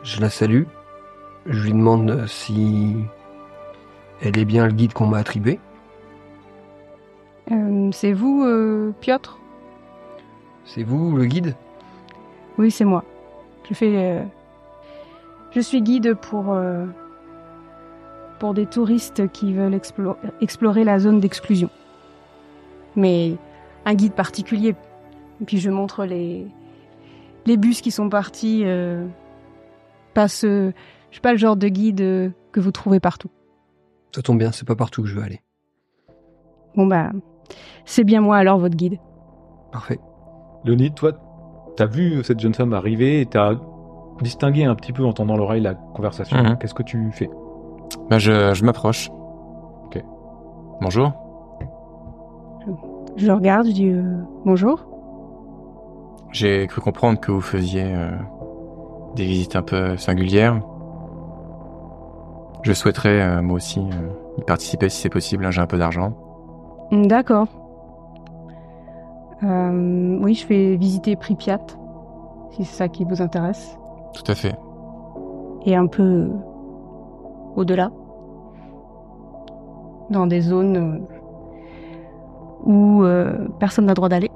je 0.01 0.19
la 0.19 0.31
salue. 0.31 0.63
Je 1.45 1.61
lui 1.65 1.71
demande 1.71 2.25
si 2.25 2.95
elle 4.23 4.39
est 4.39 4.43
bien 4.45 4.65
le 4.65 4.71
guide 4.73 4.91
qu'on 4.91 5.05
m'a 5.05 5.19
attribué. 5.19 5.59
Euh, 7.51 7.89
c'est 7.91 8.11
vous, 8.11 8.43
euh, 8.43 8.91
Piotr? 9.01 9.37
C'est 10.65 10.81
vous 10.81 11.15
le 11.15 11.25
guide? 11.25 11.55
Oui, 12.57 12.71
c'est 12.71 12.85
moi. 12.85 13.03
Je 13.69 13.75
fais. 13.75 13.93
euh, 13.95 14.23
Je 15.51 15.59
suis 15.59 15.83
guide 15.83 16.15
pour. 16.15 16.57
pour 18.39 18.55
des 18.55 18.65
touristes 18.65 19.31
qui 19.31 19.53
veulent 19.53 19.75
explo- 19.75 20.17
explorer 20.41 20.83
la 20.83 20.97
zone 20.97 21.19
d'exclusion. 21.19 21.69
Mais 22.95 23.35
un 23.85 23.93
guide 23.93 24.13
particulier. 24.13 24.73
Et 25.39 25.45
puis 25.45 25.59
je 25.59 25.69
montre 25.69 26.05
les. 26.05 26.47
Les 27.45 27.57
bus 27.57 27.81
qui 27.81 27.91
sont 27.91 28.09
partis. 28.09 28.63
euh, 28.65 29.05
Pas 30.13 30.27
ce. 30.27 30.71
Je 31.09 31.15
suis 31.15 31.21
pas 31.21 31.31
le 31.31 31.37
genre 31.37 31.55
de 31.55 31.67
guide 31.67 32.01
euh, 32.01 32.29
que 32.51 32.59
vous 32.59 32.71
trouvez 32.71 32.99
partout. 32.99 33.29
Ça 34.15 34.21
tombe 34.21 34.37
bien, 34.39 34.51
c'est 34.51 34.67
pas 34.67 34.75
partout 34.75 35.01
que 35.03 35.07
je 35.07 35.15
veux 35.15 35.23
aller. 35.23 35.41
Bon 36.75 36.85
bah. 36.87 37.11
C'est 37.85 38.03
bien 38.03 38.21
moi 38.21 38.37
alors, 38.37 38.57
votre 38.59 38.75
guide. 38.75 38.97
Parfait. 39.71 39.99
Leonid, 40.65 40.93
toi, 40.95 41.11
t'as 41.75 41.85
vu 41.85 42.23
cette 42.23 42.39
jeune 42.39 42.53
femme 42.53 42.73
arriver 42.73 43.21
et 43.21 43.25
t'as 43.25 43.53
distingué 44.21 44.63
un 44.65 44.75
petit 44.75 44.93
peu 44.93 45.03
en 45.03 45.13
tendant 45.13 45.35
l'oreille 45.35 45.61
la 45.61 45.73
conversation. 45.73 46.37
Mhm. 46.37 46.57
Qu'est-ce 46.57 46.73
que 46.73 46.83
tu 46.83 47.11
fais? 47.11 47.29
Bah, 48.09 48.17
je, 48.19 48.53
je 48.53 48.63
m'approche. 48.63 49.09
Ok. 49.85 50.01
Bonjour. 50.81 51.11
Je 53.17 53.31
regarde, 53.31 53.67
je 53.67 53.71
dis 53.73 53.89
euh, 53.89 54.21
bonjour. 54.45 54.85
J'ai 56.33 56.65
cru 56.67 56.81
comprendre 56.81 57.19
que 57.19 57.31
vous 57.31 57.41
faisiez 57.41 57.85
euh, 57.85 58.09
des 59.15 59.23
visites 59.23 59.55
un 59.55 59.61
peu 59.61 59.95
singulières. 59.97 60.59
Je 62.63 62.73
souhaiterais, 62.73 63.21
euh, 63.21 63.41
moi 63.43 63.57
aussi, 63.57 63.79
euh, 63.79 64.39
y 64.39 64.41
participer 64.43 64.89
si 64.89 64.99
c'est 65.01 65.09
possible. 65.09 65.45
hein, 65.45 65.51
J'ai 65.51 65.61
un 65.61 65.67
peu 65.67 65.77
d'argent. 65.77 66.13
D'accord. 66.91 67.47
Euh, 69.43 70.17
oui, 70.21 70.33
je 70.33 70.47
vais 70.47 70.75
visiter 70.75 71.15
Pripyat, 71.15 71.59
si 72.51 72.65
c'est 72.65 72.75
ça 72.77 72.87
qui 72.87 73.03
vous 73.05 73.21
intéresse. 73.21 73.77
Tout 74.13 74.31
à 74.31 74.33
fait. 74.33 74.55
Et 75.65 75.75
un 75.75 75.85
peu 75.87 76.31
au-delà. 77.55 77.91
Dans 80.09 80.25
des 80.25 80.41
zones 80.41 80.77
euh, 80.77 80.99
où 82.65 83.03
euh, 83.03 83.47
personne 83.59 83.85
n'a 83.85 83.93
droit 83.93 84.09
d'aller. 84.09 84.29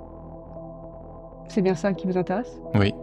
C'est 1.58 1.64
bien 1.64 1.74
ça 1.74 1.92
qui 1.94 2.06
vous 2.06 2.20
intéresse? 2.20 2.62
Oui. 2.76 2.94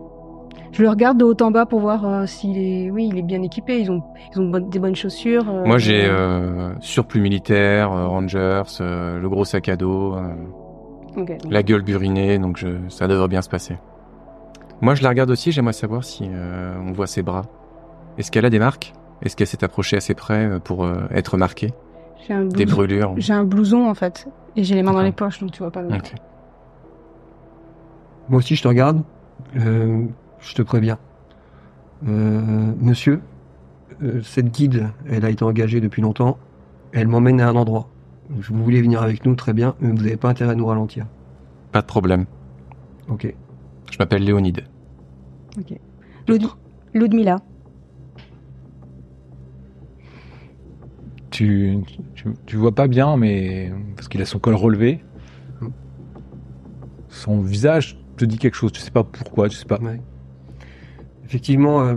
Je 0.71 0.85
le 0.85 0.89
regarde 0.89 1.19
de 1.19 1.25
haut 1.25 1.35
en 1.43 1.51
bas 1.51 1.67
pour 1.67 1.81
voir 1.81 2.07
euh, 2.07 2.25
s'il 2.27 2.57
est... 2.57 2.89
Oui, 2.89 3.09
il 3.13 3.19
est 3.19 3.23
bien 3.23 3.43
équipé, 3.43 3.81
ils 3.81 3.91
ont, 3.91 4.01
ils 4.33 4.41
ont 4.41 4.49
des 4.61 4.79
bonnes 4.79 4.95
chaussures. 4.95 5.51
euh, 5.51 5.65
Moi, 5.67 5.79
j'ai 5.79 6.07
euh, 6.07 6.73
surplus 6.79 7.21
militaire, 7.21 7.91
Rangers, 7.91 8.63
le 8.79 9.27
gros 9.27 9.45
sac 9.45 9.69
à 9.69 9.75
dos, 9.75 10.15
la 11.51 11.65
gueule 11.65 11.83
burinée, 11.83 12.39
donc 12.39 12.57
je, 12.59 12.69
ça 12.91 13.09
devrait 13.09 13.27
bien 13.27 13.43
se 13.43 13.49
passer. 13.49 13.77
Moi, 14.81 14.95
je 14.95 15.03
la 15.03 15.09
regarde 15.09 15.31
aussi. 15.33 15.51
J'aimerais 15.51 15.73
savoir 15.73 16.05
si 16.05 16.31
on 16.87 16.93
voit 16.93 17.09
ses 17.09 17.23
bras. 17.23 17.43
Est-ce 18.19 18.31
qu'elle 18.31 18.45
a 18.45 18.51
des 18.51 18.61
marques? 18.61 18.93
Est-ce 19.23 19.35
qu'elle 19.35 19.49
s'est 19.49 19.65
approchée 19.65 19.97
assez 19.97 20.15
près 20.15 20.61
pour 20.63 20.89
être 21.11 21.37
marquée? 21.37 21.73
Des 22.55 22.67
brûlures 22.67 23.15
j'ai 23.17 23.33
un 23.33 23.43
blouson 23.43 23.89
en 23.89 23.95
fait, 23.95 24.29
et 24.55 24.63
j'ai 24.63 24.77
les 24.77 24.85
mains 24.85 24.93
dans 24.93 25.03
les 25.03 25.11
poches, 25.11 25.41
donc 25.41 25.51
tu 25.51 25.59
vois 25.59 25.73
pas. 25.73 25.83
le- 25.83 25.93
Ok. 25.97 26.15
Moi 28.29 28.39
aussi, 28.39 28.57
je 28.57 28.63
te 28.63 28.69
regarde. 28.69 29.03
Euh, 29.57 30.05
je 30.41 30.55
te 30.55 30.63
préviens. 30.63 30.99
Euh, 32.09 32.73
monsieur, 32.81 33.21
euh, 34.03 34.21
cette 34.23 34.51
guide, 34.51 34.89
elle 35.09 35.25
a 35.25 35.31
été 35.31 35.45
engagée 35.45 35.81
depuis 35.81 36.03
longtemps. 36.03 36.39
Elle 36.93 37.09
m'emmène 37.09 37.41
à 37.41 37.49
un 37.49 37.57
endroit. 37.57 37.89
Vous 38.31 38.63
voulez 38.63 38.81
venir 38.81 39.03
avec 39.03 39.25
nous, 39.27 39.35
très 39.35 39.53
bien, 39.53 39.75
mais 39.81 39.89
vous 39.91 39.97
n'avez 39.97 40.17
pas 40.17 40.29
intérêt 40.31 40.53
à 40.53 40.55
nous 40.55 40.67
ralentir. 40.67 41.07
Pas 41.73 41.83
de 41.83 41.87
problème. 41.87 42.25
Ok. 43.09 43.33
Je 43.91 43.99
m'appelle 43.99 44.25
Léonide. 44.25 44.63
Ok. 45.59 45.79
Lud- 46.29 46.47
Ludmilla. 46.95 47.39
tu, 51.31 51.79
tu, 52.15 52.29
tu 52.47 52.57
vois 52.57 52.73
pas 52.73 52.87
bien, 52.87 53.17
mais 53.17 53.73
parce 53.97 54.07
qu'il 54.09 54.23
a 54.23 54.25
son 54.25 54.39
col 54.39 54.55
relevé. 54.55 55.03
Mm. 55.61 55.67
Son 57.09 57.41
visage 57.41 57.99
te 58.17 58.25
dit 58.25 58.39
quelque 58.39 58.55
chose. 58.55 58.73
Tu 58.73 58.81
sais 58.81 58.91
pas 58.91 59.05
pourquoi, 59.05 59.49
tu 59.49 59.57
sais 59.57 59.65
pas. 59.65 59.79
Ouais. 59.79 60.01
Effectivement, 61.25 61.81
euh, 61.81 61.97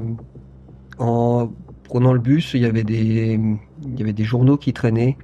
en 0.99 1.51
prenant 1.83 2.13
le 2.13 2.19
bus, 2.19 2.53
il 2.53 2.61
y 2.61 2.65
avait 2.65 2.83
des, 2.83 3.39
il 3.83 3.99
y 3.99 4.01
avait 4.01 4.13
des 4.13 4.23
journaux 4.23 4.57
qui 4.57 4.73
traînaient. 4.73 5.17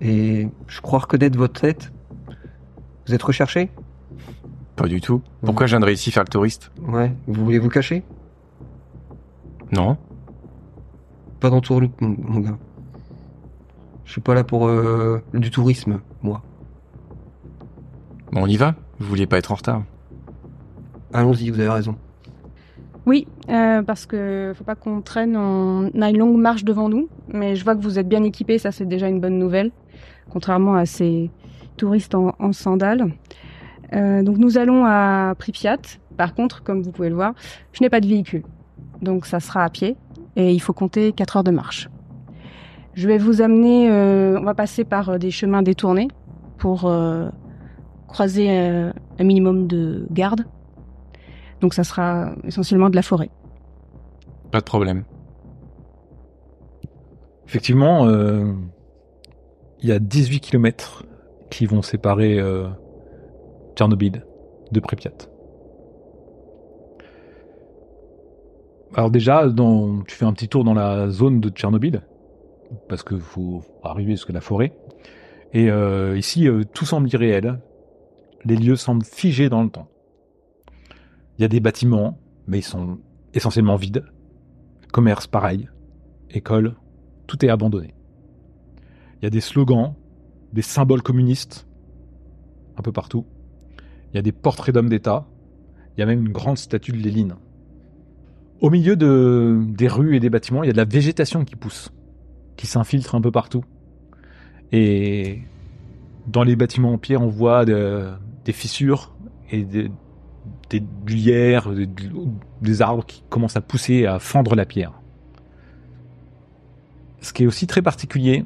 Et 0.00 0.48
je 0.66 0.80
crois 0.80 1.00
reconnaître 1.00 1.38
votre 1.38 1.60
tête. 1.60 1.92
Vous 3.06 3.14
êtes 3.14 3.22
recherché? 3.22 3.70
Pas 4.74 4.88
du 4.88 5.00
tout. 5.00 5.22
Pourquoi 5.42 5.66
je 5.66 5.72
viendrais 5.72 5.94
ici 5.94 6.10
faire 6.10 6.24
le 6.24 6.28
touriste? 6.28 6.70
Ouais. 6.82 7.14
Vous 7.26 7.44
voulez 7.44 7.58
vous 7.58 7.70
cacher? 7.70 8.02
Non. 9.72 9.96
Pas 11.40 11.50
dans 11.50 11.56
le 11.56 11.62
tour, 11.62 11.80
mon 12.00 12.16
mon 12.18 12.40
gars. 12.40 12.58
Je 14.04 14.12
suis 14.12 14.20
pas 14.20 14.34
là 14.34 14.44
pour 14.44 14.68
euh, 14.68 15.22
du 15.34 15.50
tourisme, 15.50 16.00
moi. 16.22 16.42
Bon, 18.32 18.42
on 18.42 18.46
y 18.46 18.56
va. 18.56 18.74
Vous 18.98 19.08
vouliez 19.08 19.26
pas 19.26 19.38
être 19.38 19.52
en 19.52 19.56
retard. 19.56 19.82
Allons-y, 21.16 21.48
vous 21.48 21.58
avez 21.58 21.70
raison. 21.70 21.96
Oui, 23.06 23.26
euh, 23.48 23.82
parce 23.82 24.04
que 24.04 24.52
faut 24.54 24.64
pas 24.64 24.74
qu'on 24.74 25.00
traîne. 25.00 25.34
On 25.34 25.90
a 26.02 26.10
une 26.10 26.18
longue 26.18 26.36
marche 26.36 26.62
devant 26.62 26.90
nous, 26.90 27.08
mais 27.32 27.56
je 27.56 27.64
vois 27.64 27.74
que 27.74 27.80
vous 27.80 27.98
êtes 27.98 28.08
bien 28.08 28.22
équipés, 28.22 28.58
ça 28.58 28.70
c'est 28.70 28.84
déjà 28.84 29.08
une 29.08 29.18
bonne 29.18 29.38
nouvelle, 29.38 29.70
contrairement 30.28 30.74
à 30.74 30.84
ces 30.84 31.30
touristes 31.78 32.14
en, 32.14 32.52
sandales. 32.52 33.14
Euh, 33.94 34.22
donc 34.22 34.36
nous 34.36 34.58
allons 34.58 34.84
à 34.84 35.34
Pripyat. 35.38 35.78
Par 36.18 36.34
contre, 36.34 36.62
comme 36.62 36.82
vous 36.82 36.90
pouvez 36.90 37.08
le 37.08 37.14
voir, 37.14 37.32
je 37.72 37.82
n'ai 37.82 37.88
pas 37.88 38.00
de 38.00 38.06
véhicule, 38.06 38.42
donc 39.00 39.24
ça 39.24 39.40
sera 39.40 39.64
à 39.64 39.70
pied 39.70 39.96
et 40.34 40.52
il 40.52 40.60
faut 40.60 40.74
compter 40.74 41.12
4 41.12 41.38
heures 41.38 41.44
de 41.44 41.50
marche. 41.50 41.88
Je 42.92 43.08
vais 43.08 43.16
vous 43.16 43.40
amener. 43.40 43.88
euh, 43.90 44.38
on 44.38 44.44
va 44.44 44.54
passer 44.54 44.84
par 44.84 45.08
euh, 45.08 45.18
des 45.18 45.30
chemins 45.30 45.62
détournés 45.62 46.08
pour 46.58 46.92
croiser 48.06 48.50
un 48.50 48.92
minimum 49.24 49.66
de 49.66 50.06
gardes. 50.10 50.44
Donc 51.60 51.74
ça 51.74 51.84
sera 51.84 52.32
essentiellement 52.44 52.90
de 52.90 52.96
la 52.96 53.02
forêt. 53.02 53.30
Pas 54.50 54.60
de 54.60 54.64
problème. 54.64 55.04
Effectivement, 57.46 58.06
euh, 58.06 58.52
il 59.80 59.88
y 59.88 59.92
a 59.92 59.98
18 59.98 60.40
kilomètres 60.40 61.04
qui 61.50 61.66
vont 61.66 61.82
séparer 61.82 62.38
euh, 62.38 62.68
Tchernobyl 63.76 64.24
de 64.72 64.80
Pripyat. 64.80 65.12
Alors 68.94 69.10
déjà, 69.10 69.48
dans, 69.48 70.02
tu 70.02 70.16
fais 70.16 70.24
un 70.24 70.32
petit 70.32 70.48
tour 70.48 70.64
dans 70.64 70.74
la 70.74 71.10
zone 71.10 71.40
de 71.40 71.50
Tchernobyl, 71.50 72.02
parce 72.88 73.02
qu'il 73.02 73.20
faut 73.20 73.62
arriver 73.82 74.12
jusqu'à 74.12 74.32
la 74.32 74.40
forêt. 74.40 74.72
Et 75.52 75.70
euh, 75.70 76.16
ici, 76.16 76.48
euh, 76.48 76.64
tout 76.64 76.84
semble 76.84 77.08
irréel. 77.12 77.60
Les 78.44 78.56
lieux 78.56 78.76
semblent 78.76 79.04
figés 79.04 79.48
dans 79.48 79.62
le 79.62 79.70
temps. 79.70 79.88
Il 81.38 81.42
y 81.42 81.44
a 81.44 81.48
des 81.48 81.60
bâtiments, 81.60 82.18
mais 82.46 82.58
ils 82.58 82.64
sont 82.64 82.98
essentiellement 83.34 83.76
vides. 83.76 84.04
Commerce, 84.92 85.26
pareil. 85.26 85.68
École, 86.30 86.76
tout 87.26 87.44
est 87.44 87.48
abandonné. 87.48 87.94
Il 89.20 89.24
y 89.24 89.26
a 89.26 89.30
des 89.30 89.40
slogans, 89.40 89.94
des 90.52 90.62
symboles 90.62 91.02
communistes, 91.02 91.66
un 92.78 92.82
peu 92.82 92.92
partout. 92.92 93.26
Il 94.12 94.16
y 94.16 94.18
a 94.18 94.22
des 94.22 94.32
portraits 94.32 94.74
d'hommes 94.74 94.88
d'État. 94.88 95.26
Il 95.96 96.00
y 96.00 96.02
a 96.02 96.06
même 96.06 96.20
une 96.26 96.32
grande 96.32 96.58
statue 96.58 96.92
de 96.92 96.98
Léline. 96.98 97.36
Au 98.60 98.70
milieu 98.70 98.96
de, 98.96 99.62
des 99.68 99.88
rues 99.88 100.16
et 100.16 100.20
des 100.20 100.30
bâtiments, 100.30 100.62
il 100.62 100.66
y 100.66 100.70
a 100.70 100.72
de 100.72 100.78
la 100.78 100.84
végétation 100.84 101.44
qui 101.44 101.56
pousse, 101.56 101.92
qui 102.56 102.66
s'infiltre 102.66 103.14
un 103.14 103.20
peu 103.20 103.30
partout. 103.30 103.64
Et 104.72 105.42
dans 106.26 106.42
les 106.42 106.56
bâtiments 106.56 106.92
en 106.92 106.98
pierre, 106.98 107.22
on 107.22 107.28
voit 107.28 107.64
de- 107.66 108.10
des 108.44 108.52
fissures 108.52 109.14
et 109.50 109.66
des, 110.70 110.80
des 110.80 111.14
lierres, 111.14 111.70
des, 112.60 112.82
arbres 112.82 113.04
qui 113.04 113.22
commencent 113.28 113.56
à 113.56 113.60
pousser, 113.60 114.06
à 114.06 114.18
fendre 114.18 114.54
la 114.54 114.64
pierre. 114.64 114.92
Ce 117.20 117.32
qui 117.32 117.44
est 117.44 117.46
aussi 117.46 117.66
très 117.66 117.82
particulier, 117.82 118.44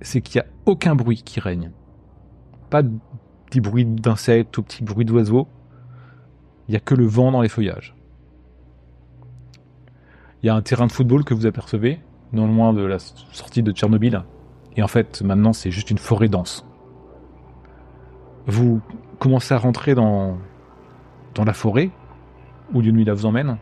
c'est 0.00 0.20
qu'il 0.20 0.40
n'y 0.40 0.46
a 0.46 0.50
aucun 0.66 0.94
bruit 0.94 1.22
qui 1.22 1.40
règne. 1.40 1.70
Pas 2.70 2.82
de 2.82 2.90
petit 3.46 3.60
bruit 3.60 3.84
d'insectes 3.84 4.56
ou 4.58 4.62
petit 4.62 4.84
bruit 4.84 5.04
d'oiseaux. 5.04 5.48
Il 6.68 6.72
n'y 6.72 6.76
a 6.76 6.80
que 6.80 6.94
le 6.94 7.06
vent 7.06 7.32
dans 7.32 7.40
les 7.40 7.48
feuillages. 7.48 7.94
Il 10.42 10.46
y 10.46 10.50
a 10.50 10.54
un 10.54 10.62
terrain 10.62 10.86
de 10.86 10.92
football 10.92 11.24
que 11.24 11.34
vous 11.34 11.46
apercevez, 11.46 11.98
non 12.32 12.46
loin 12.46 12.72
de 12.72 12.82
la 12.82 12.98
sortie 12.98 13.62
de 13.62 13.72
Tchernobyl. 13.72 14.22
Et 14.76 14.82
en 14.82 14.88
fait, 14.88 15.22
maintenant, 15.22 15.52
c'est 15.52 15.70
juste 15.70 15.90
une 15.90 15.98
forêt 15.98 16.28
dense. 16.28 16.64
Vous 18.46 18.80
commencez 19.18 19.52
à 19.54 19.58
rentrer 19.58 19.94
dans, 19.94 20.38
dans 21.38 21.44
la 21.44 21.54
forêt, 21.54 21.90
où 22.74 22.82
Yunmila 22.82 23.14
vous 23.14 23.24
emmène. 23.24 23.58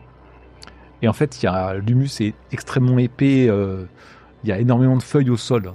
Et 1.03 1.07
en 1.07 1.13
fait, 1.13 1.41
il 1.41 1.45
y 1.45 1.47
a 1.47 1.75
l'humus 1.75 2.09
est 2.21 2.33
extrêmement 2.51 2.97
épais. 2.97 3.47
euh, 3.49 3.85
il 4.43 4.49
y 4.49 4.51
a 4.51 4.59
énormément 4.59 4.97
de 4.97 5.03
feuilles 5.03 5.29
au 5.29 5.37
sol. 5.37 5.73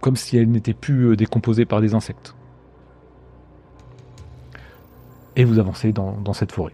Comme 0.00 0.16
si 0.16 0.38
elles 0.38 0.50
n'étaient 0.50 0.74
plus 0.74 1.10
euh, 1.10 1.16
décomposées 1.16 1.66
par 1.66 1.82
des 1.82 1.94
insectes. 1.94 2.34
Et 5.36 5.44
vous 5.44 5.58
avancez 5.58 5.92
dans, 5.92 6.12
dans 6.12 6.32
cette 6.32 6.52
forêt. 6.52 6.72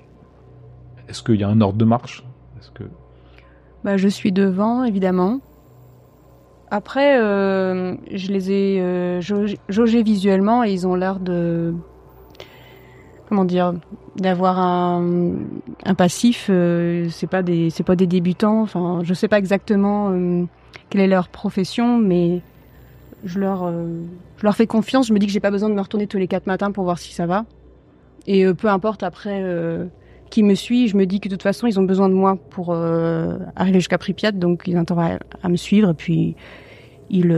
Est-ce 1.09 1.23
qu'il 1.25 1.41
y 1.41 1.45
a 1.45 1.49
un 1.49 1.61
ordre 1.61 1.79
de 1.79 1.85
marche? 1.85 2.25
Est-ce 2.61 2.71
que... 2.71 2.85
Bah, 3.83 3.97
je 3.97 4.07
suis 4.07 4.31
devant, 4.31 4.85
évidemment. 4.85 5.41
Après, 6.71 7.21
euh, 7.21 7.97
je 8.13 8.29
les 8.29 8.53
ai 8.53 8.81
euh, 8.81 9.21
jaugés 9.69 10.03
visuellement 10.05 10.63
et 10.63 10.73
ils 10.73 10.87
ont 10.87 10.95
l'air 10.95 11.19
de. 11.19 11.75
Comment 13.33 13.47
dire 13.47 13.73
D'avoir 14.17 14.59
un, 14.59 15.33
passif. 15.97 16.49
euh, 16.51 17.09
c'est 17.09 17.27
pas 17.27 17.43
des, 17.43 17.71
c'est 17.71 17.83
pas 17.83 17.97
des 17.97 18.07
débutants. 18.07 18.61
Enfin, 18.61 19.01
je 19.05 19.15
sais 19.15 19.27
pas 19.27 19.39
exactement 19.39 20.11
euh, 20.11 20.45
quelle 20.91 21.01
est 21.01 21.07
leur 21.07 21.31
profession, 21.31 21.97
mais 21.97 22.43
je 23.25 23.41
leur, 23.41 23.65
euh, 23.65 24.03
je 24.37 24.45
leur 24.45 24.55
fais 24.55 24.67
confiance. 24.67 25.07
Je 25.07 25.15
me 25.15 25.19
dis 25.19 25.25
que 25.25 25.33
j'ai 25.33 25.41
pas 25.41 25.51
besoin 25.51 25.71
de 25.71 25.75
me 25.75 25.81
retourner 25.81 26.07
tous 26.07 26.19
les 26.19 26.29
quatre 26.29 26.47
matins 26.47 26.73
pour 26.73 26.85
voir 26.85 26.99
si 26.99 27.15
ça 27.15 27.25
va. 27.25 27.47
Et 28.27 28.45
euh, 28.45 28.53
peu 28.53 28.69
importe 28.69 29.03
après 29.03 29.43
qui 30.29 30.43
me 30.43 30.55
suit, 30.55 30.89
je 30.89 30.99
me 30.99 31.07
dis 31.07 31.19
que 31.19 31.31
de 31.31 31.35
toute 31.35 31.43
façon, 31.43 31.67
ils 31.67 31.81
ont 31.81 31.85
besoin 31.85 32.11
de 32.11 32.15
moi 32.15 32.37
pour 32.51 32.75
arriver 32.75 33.79
jusqu'à 33.79 33.97
Pripyat, 33.97 34.33
donc 34.33 34.65
ils 34.67 34.77
ont 34.77 34.81
intérêt 34.81 35.21
à 35.43 35.49
me 35.49 35.57
suivre. 35.57 35.89
Et 35.89 35.95
puis, 35.95 36.37
ils... 37.09 37.35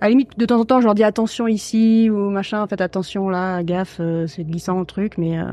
À 0.00 0.06
la 0.06 0.10
limite, 0.10 0.38
de 0.38 0.46
temps 0.46 0.58
en 0.58 0.64
temps, 0.64 0.80
je 0.80 0.86
leur 0.86 0.94
dis 0.94 1.04
attention 1.04 1.46
ici 1.46 2.08
ou 2.10 2.30
machin, 2.30 2.66
faites 2.66 2.80
attention 2.80 3.28
là, 3.28 3.62
gaffe, 3.62 3.98
euh, 4.00 4.26
c'est 4.26 4.44
glissant 4.44 4.78
le 4.78 4.86
truc, 4.86 5.18
mais 5.18 5.38
euh, 5.38 5.44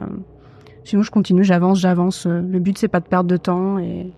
sinon 0.85 1.01
je 1.01 1.11
continue, 1.11 1.43
j'avance, 1.43 1.79
j'avance. 1.79 2.25
Euh, 2.25 2.41
Le 2.41 2.59
but, 2.59 2.77
c'est 2.77 2.87
pas 2.87 3.01
de 3.01 3.07
perdre 3.07 3.29
de 3.29 3.35
temps 3.35 3.77
et, 3.77 4.13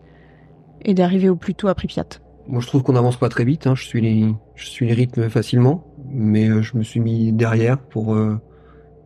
et 0.83 0.93
d'arriver 0.93 1.29
au 1.29 1.35
plus 1.35 1.55
tôt 1.55 1.67
à 1.67 1.73
Pripyat. 1.73 2.05
Moi, 2.47 2.61
je 2.61 2.67
trouve 2.67 2.83
qu'on 2.83 2.93
n'avance 2.93 3.17
pas 3.17 3.29
très 3.29 3.43
vite. 3.43 3.65
Hein. 3.65 3.73
Je 3.73 3.83
suis 3.83 4.01
les, 4.01 4.31
je 4.53 4.65
suis 4.67 4.85
les 4.85 4.93
rythmes 4.93 5.29
facilement, 5.29 5.83
mais 6.11 6.47
euh, 6.47 6.61
je 6.61 6.77
me 6.77 6.83
suis 6.83 6.99
mis 6.99 7.31
derrière 7.31 7.79
pour 7.79 8.13
euh, 8.13 8.39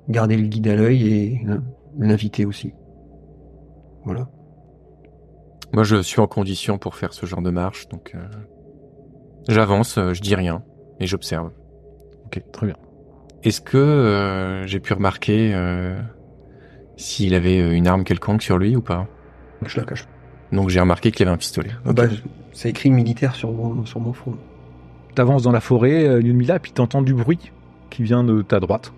garder 0.10 0.36
le 0.36 0.48
guide 0.48 0.68
à 0.68 0.76
l'œil 0.76 1.08
et 1.08 1.46
euh, 1.48 1.60
l'inviter 1.98 2.46
aussi. 2.46 2.74
Voilà. 4.04 4.28
Moi, 5.72 5.84
je 5.84 6.02
suis 6.02 6.20
en 6.20 6.28
condition 6.28 6.78
pour 6.78 6.96
faire 6.96 7.14
ce 7.14 7.26
genre 7.26 7.42
de 7.42 7.50
marche, 7.50 7.88
donc 7.88 8.12
euh, 8.14 8.28
j'avance, 9.48 9.98
je 9.98 10.22
dis 10.22 10.36
rien 10.36 10.64
et 11.00 11.08
j'observe. 11.08 11.52
Ok, 12.26 12.42
très 12.52 12.66
bien. 12.68 12.76
Est-ce 13.44 13.62
que 13.62 13.78
euh, 13.78 14.66
j'ai 14.68 14.80
pu 14.80 14.94
remarquer 14.94 15.52
euh, 15.54 16.00
s'il 16.98 17.34
avait 17.36 17.60
euh, 17.60 17.72
une 17.72 17.88
arme 17.88 18.04
quelconque 18.04 18.42
sur 18.42 18.58
lui 18.58 18.76
ou 18.76 18.82
pas? 18.82 19.08
Je 19.66 19.80
la 19.80 19.86
cache. 19.86 20.08
Donc 20.52 20.70
j'ai 20.70 20.80
remarqué 20.80 21.12
qu'il 21.12 21.26
avait 21.28 21.34
un 21.34 21.38
pistolet. 21.38 21.72
Ah 21.86 21.94
bah, 21.94 22.04
c'est 22.52 22.70
écrit 22.70 22.90
militaire 22.92 23.36
sur 23.36 23.52
mon, 23.52 23.86
sur 23.86 24.00
mon 24.00 24.14
front. 24.14 24.36
T'avances 25.16 25.44
dans 25.44 25.52
la 25.52 25.60
forêt, 25.62 26.08
euh, 26.08 26.22
Yunmila, 26.22 26.60
puis 26.60 26.72
t'entends 26.72 27.02
du 27.02 27.14
bruit 27.14 27.52
qui 27.90 28.04
vient 28.04 28.24
de 28.24 28.42
ta 28.42 28.60
droite. 28.60 28.94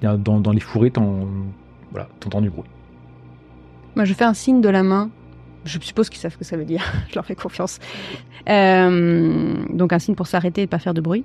Il 0.00 0.04
y 0.04 0.08
a 0.08 0.16
dans, 0.16 0.40
dans 0.40 0.52
les 0.52 0.60
fourrés, 0.60 0.90
t'en- 0.90 1.26
voilà, 1.90 2.08
t'entends 2.20 2.40
du 2.40 2.50
bruit. 2.50 2.68
Moi, 3.96 4.04
je 4.04 4.14
fais 4.14 4.24
un 4.24 4.34
signe 4.34 4.60
de 4.60 4.68
la 4.68 4.82
main. 4.82 5.10
Je 5.64 5.78
suppose 5.80 6.10
qu'ils 6.10 6.20
savent 6.20 6.32
ce 6.32 6.36
que 6.38 6.44
ça 6.44 6.56
veut 6.56 6.64
dire. 6.64 6.82
je 7.08 7.14
leur 7.14 7.26
fais 7.26 7.34
confiance. 7.34 7.78
Euh, 8.48 9.54
donc 9.70 9.92
un 9.92 9.98
signe 9.98 10.14
pour 10.14 10.26
s'arrêter 10.26 10.62
et 10.62 10.66
pas 10.66 10.78
faire 10.78 10.94
de 10.94 11.00
bruit. 11.00 11.24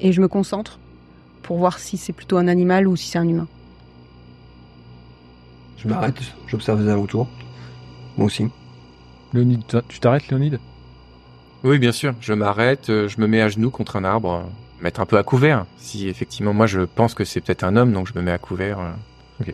Et 0.00 0.12
je 0.12 0.20
me 0.20 0.28
concentre 0.28 0.78
pour 1.42 1.56
voir 1.58 1.78
si 1.78 1.96
c'est 1.96 2.12
plutôt 2.12 2.36
un 2.36 2.48
animal 2.48 2.86
ou 2.88 2.96
si 2.96 3.08
c'est 3.08 3.18
un 3.18 3.28
humain. 3.28 3.46
Je 5.76 5.88
m'arrête, 5.88 6.20
j'observe 6.48 6.82
les 6.82 6.88
alentours. 6.90 7.28
Moi 8.16 8.26
aussi. 8.26 8.46
Léonide, 9.32 9.62
tu 9.88 10.00
t'arrêtes, 10.00 10.28
Léonide? 10.28 10.58
Oui, 11.64 11.78
bien 11.78 11.92
sûr. 11.92 12.14
Je 12.20 12.32
m'arrête, 12.32 12.90
euh, 12.90 13.08
je 13.08 13.20
me 13.20 13.26
mets 13.26 13.40
à 13.40 13.48
genoux 13.48 13.70
contre 13.70 13.96
un 13.96 14.04
arbre, 14.04 14.32
euh, 14.32 14.82
mettre 14.82 15.00
un 15.00 15.06
peu 15.06 15.18
à 15.18 15.22
couvert. 15.22 15.66
Si 15.76 16.08
effectivement, 16.08 16.52
moi, 16.54 16.66
je 16.66 16.80
pense 16.80 17.14
que 17.14 17.24
c'est 17.24 17.40
peut-être 17.40 17.64
un 17.64 17.76
homme, 17.76 17.92
donc 17.92 18.08
je 18.08 18.14
me 18.14 18.22
mets 18.22 18.32
à 18.32 18.38
couvert. 18.38 18.80
euh. 18.80 19.52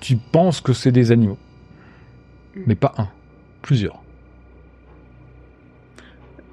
Tu 0.00 0.16
penses 0.16 0.60
que 0.60 0.72
c'est 0.72 0.92
des 0.92 1.10
animaux? 1.12 1.38
Mais 2.66 2.74
pas 2.74 2.94
un. 2.98 3.08
Plusieurs. 3.62 4.00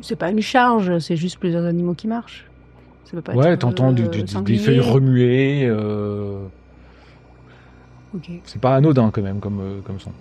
C'est 0.01 0.15
pas 0.15 0.29
une 0.29 0.41
charge, 0.41 0.99
c'est 0.99 1.15
juste 1.15 1.39
plusieurs 1.39 1.65
animaux 1.65 1.93
qui 1.93 2.07
marchent. 2.07 2.45
Ça 3.05 3.11
peut 3.11 3.21
pas 3.21 3.33
Ouais, 3.33 3.55
t'entends 3.57 3.89
euh, 3.89 3.93
du- 3.93 4.07
du- 4.09 4.23
des 4.43 4.57
feuilles 4.57 4.79
remuées. 4.79 5.65
euh, 5.65 6.45
Ok. 8.15 8.29
C'est 8.43 8.59
pas 8.61 8.75
anodin 8.75 9.11
quand 9.11 9.21
même 9.21 9.39
comme, 9.39 9.59
euh, 9.59 9.81
comme 9.81 9.99
son. 9.99 10.11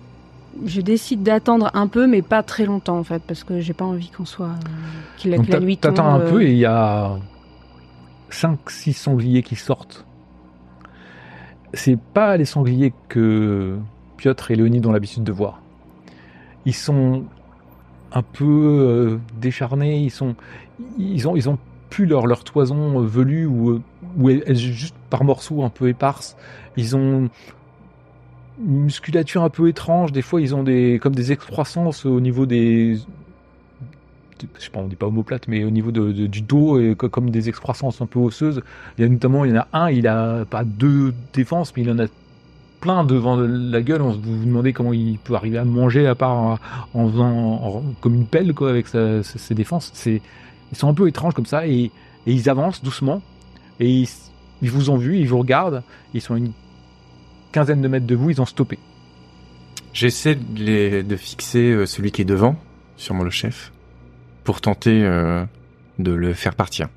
Je 0.65 0.81
décide 0.81 1.23
d'attendre 1.23 1.69
un 1.73 1.87
peu, 1.87 2.07
mais 2.07 2.21
pas 2.21 2.43
très 2.43 2.65
longtemps 2.65 2.97
en 2.97 3.03
fait, 3.03 3.21
parce 3.27 3.43
que 3.43 3.59
j'ai 3.59 3.73
pas 3.73 3.85
envie 3.85 4.09
qu'on 4.09 4.25
soit. 4.25 4.47
euh, 4.47 4.49
qu'il 5.17 5.31
la 5.31 5.37
t'a- 5.39 5.59
nuit 5.59 5.77
t'attends 5.77 6.07
un 6.07 6.19
euh, 6.21 6.29
peu 6.29 6.43
et 6.43 6.51
il 6.51 6.57
y 6.57 6.65
a 6.65 7.17
5-6 8.29 8.93
sangliers 8.93 9.43
qui 9.43 9.55
sortent. 9.55 10.05
C'est 11.73 11.99
pas 11.99 12.37
les 12.37 12.45
sangliers 12.45 12.93
que 13.09 13.77
Piotr 14.17 14.51
et 14.51 14.55
Léonide 14.55 14.85
ont 14.85 14.91
l'habitude 14.93 15.23
de 15.23 15.31
voir. 15.33 15.61
Ils 16.65 16.73
sont 16.73 17.23
un 18.11 18.21
peu 18.23 18.45
euh, 18.45 19.17
décharnés, 19.39 19.99
ils 19.99 20.11
sont 20.11 20.35
ils 20.97 21.27
ont 21.27 21.35
ils 21.35 21.49
ont 21.49 21.57
plus 21.89 22.05
leur 22.05 22.27
leur 22.27 22.43
toison 22.43 23.01
euh, 23.01 23.05
velue 23.05 23.45
ou 23.45 23.71
euh, 23.71 23.81
ou 24.17 24.29
juste 24.53 24.95
par 25.09 25.23
morceaux 25.23 25.63
un 25.63 25.69
peu 25.69 25.89
éparses. 25.89 26.35
Ils 26.77 26.95
ont 26.95 27.29
une 28.65 28.83
musculature 28.83 29.43
un 29.43 29.49
peu 29.49 29.67
étrange, 29.67 30.11
des 30.11 30.21
fois 30.21 30.41
ils 30.41 30.55
ont 30.55 30.63
des 30.63 30.99
comme 31.01 31.15
des 31.15 31.31
excroissances 31.31 32.05
au 32.05 32.19
niveau 32.21 32.45
des 32.45 32.97
je 34.57 34.63
sais 34.63 34.69
pas, 34.69 34.79
on 34.79 34.87
dit 34.87 34.95
pas 34.95 35.07
omoplate, 35.07 35.47
mais 35.47 35.63
au 35.63 35.69
niveau 35.69 35.91
de, 35.91 36.11
du 36.11 36.41
dos, 36.41 36.79
et 36.79 36.95
co- 36.95 37.09
comme 37.09 37.29
des 37.29 37.47
excroissances 37.49 38.01
un 38.01 38.05
peu 38.05 38.19
osseuses. 38.19 38.61
Il 38.97 39.01
y 39.01 39.05
a 39.05 39.09
notamment, 39.09 39.45
il 39.45 39.51
y 39.51 39.57
en 39.57 39.61
a 39.61 39.67
un, 39.73 39.89
il 39.89 40.07
a 40.07 40.45
pas 40.45 40.63
deux 40.65 41.13
défenses, 41.33 41.73
mais 41.75 41.83
il 41.83 41.91
en 41.91 41.99
a 41.99 42.07
plein 42.85 43.03
devant 43.03 43.35
la 43.35 43.81
gueule. 43.81 44.03
On 44.03 44.13
se 44.13 44.19
vous 44.19 44.37
vous 44.37 44.45
demandez 44.45 44.71
comment 44.71 44.93
il 44.93 45.17
peut 45.17 45.33
arriver 45.33 45.57
à 45.57 45.65
manger 45.65 46.05
à 46.05 46.13
part 46.13 46.31
en, 46.33 46.59
en 46.93 47.09
faisant 47.09 47.25
en- 47.27 47.83
comme 47.99 48.13
une 48.13 48.27
pelle 48.27 48.53
quoi 48.53 48.69
avec 48.69 48.87
sa- 48.87 49.23
sa- 49.23 49.39
ses 49.39 49.55
défenses. 49.55 49.89
C'est, 49.95 50.21
ils 50.71 50.77
sont 50.77 50.87
un 50.87 50.93
peu 50.93 51.07
étranges 51.07 51.33
comme 51.33 51.47
ça 51.47 51.65
et, 51.65 51.85
et 52.27 52.31
ils 52.31 52.47
avancent 52.47 52.83
doucement 52.83 53.23
et 53.79 53.89
ils, 53.89 54.07
ils 54.61 54.69
vous 54.69 54.91
ont 54.91 54.97
vu, 54.97 55.17
ils 55.17 55.27
vous 55.27 55.39
regardent. 55.39 55.81
Ils 56.13 56.21
sont 56.21 56.35
à 56.35 56.37
une 56.37 56.51
quinzaine 57.51 57.81
de 57.81 57.87
mètres 57.87 58.05
de 58.05 58.13
vous, 58.15 58.29
ils 58.29 58.39
ont 58.39 58.45
stoppé. 58.45 58.77
J'essaie 59.93 60.35
de, 60.35 60.63
les- 60.63 61.03
de 61.03 61.15
fixer 61.15 61.71
euh, 61.71 61.85
celui 61.87 62.11
qui 62.11 62.21
est 62.21 62.25
devant, 62.25 62.55
sûrement 62.97 63.23
le 63.23 63.31
chef, 63.31 63.71
pour 64.43 64.61
tenter 64.61 65.03
euh, 65.03 65.43
de 65.97 66.11
le 66.11 66.33
faire 66.33 66.53
partir. 66.53 66.87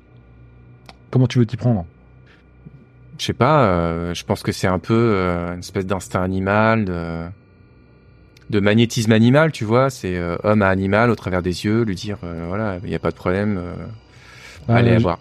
Comment 1.09 1.25
tu 1.25 1.39
veux 1.39 1.45
t'y 1.47 1.57
prendre? 1.57 1.85
Je 3.19 3.25
sais 3.25 3.33
pas, 3.33 3.65
euh, 3.65 4.13
je 4.13 4.23
pense 4.23 4.43
que 4.43 4.51
c'est 4.53 4.67
un 4.67 4.79
peu 4.79 4.93
euh, 4.93 5.53
une 5.53 5.59
espèce 5.59 5.85
d'instinct 5.85 6.23
animal, 6.23 6.85
de, 6.85 7.25
de 8.49 8.59
magnétisme 8.59 9.11
animal, 9.11 9.51
tu 9.51 9.65
vois. 9.65 9.89
C'est 9.89 10.15
euh, 10.15 10.37
homme 10.43 10.61
à 10.61 10.69
animal 10.69 11.09
au 11.09 11.15
travers 11.15 11.41
des 11.41 11.65
yeux, 11.65 11.83
lui 11.83 11.95
dire 11.95 12.17
voilà, 12.47 12.77
il 12.83 12.89
n'y 12.89 12.95
a 12.95 12.99
pas 12.99 13.11
de 13.11 13.15
problème, 13.15 13.61
allez 14.69 14.91
à 14.93 14.99
voir. 14.99 15.19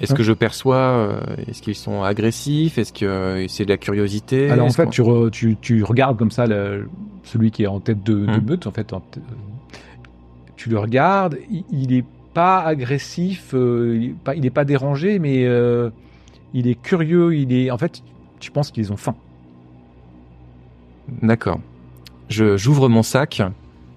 Est-ce 0.00 0.12
Hein 0.12 0.16
que 0.16 0.22
je 0.22 0.32
perçois, 0.32 1.20
est-ce 1.48 1.62
qu'ils 1.62 1.74
sont 1.74 2.02
agressifs, 2.02 2.78
est-ce 2.78 2.92
que 2.92 3.46
c'est 3.48 3.64
de 3.64 3.70
la 3.70 3.76
curiosité? 3.78 4.50
Alors 4.50 4.66
en 4.66 4.70
fait, 4.72 4.88
tu, 4.90 5.02
re- 5.02 5.30
tu, 5.30 5.56
tu 5.60 5.82
regardes 5.82 6.18
comme 6.18 6.30
ça 6.30 6.46
le- 6.46 6.88
celui 7.24 7.50
qui 7.50 7.64
est 7.64 7.66
en 7.66 7.80
tête 7.80 8.02
de, 8.04 8.14
de 8.14 8.26
Hmm. 8.26 8.50
meute. 8.50 8.66
En 8.66 8.72
fait, 8.72 8.92
en 8.92 9.02
tu 10.56 10.68
le 10.68 10.78
regardes. 10.78 11.38
Il, 11.50 11.64
il 11.70 11.92
est 11.94 12.04
pas 12.34 12.60
agressif. 12.62 13.50
il 13.54 14.04
est 14.04 14.14
pas, 14.24 14.34
pas 14.54 14.64
dérangé, 14.64 15.18
mais 15.18 15.44
il 16.54 16.66
est 16.66 16.74
curieux, 16.74 17.34
il 17.34 17.52
est, 17.52 17.70
en 17.70 17.78
fait, 17.78 18.02
tu 18.40 18.50
penses 18.50 18.70
qu'ils 18.70 18.92
ont 18.92 18.96
faim. 18.96 19.14
D'accord. 21.22 21.60
Je 22.28 22.56
j'ouvre 22.56 22.88
mon 22.88 23.02
sac, 23.02 23.42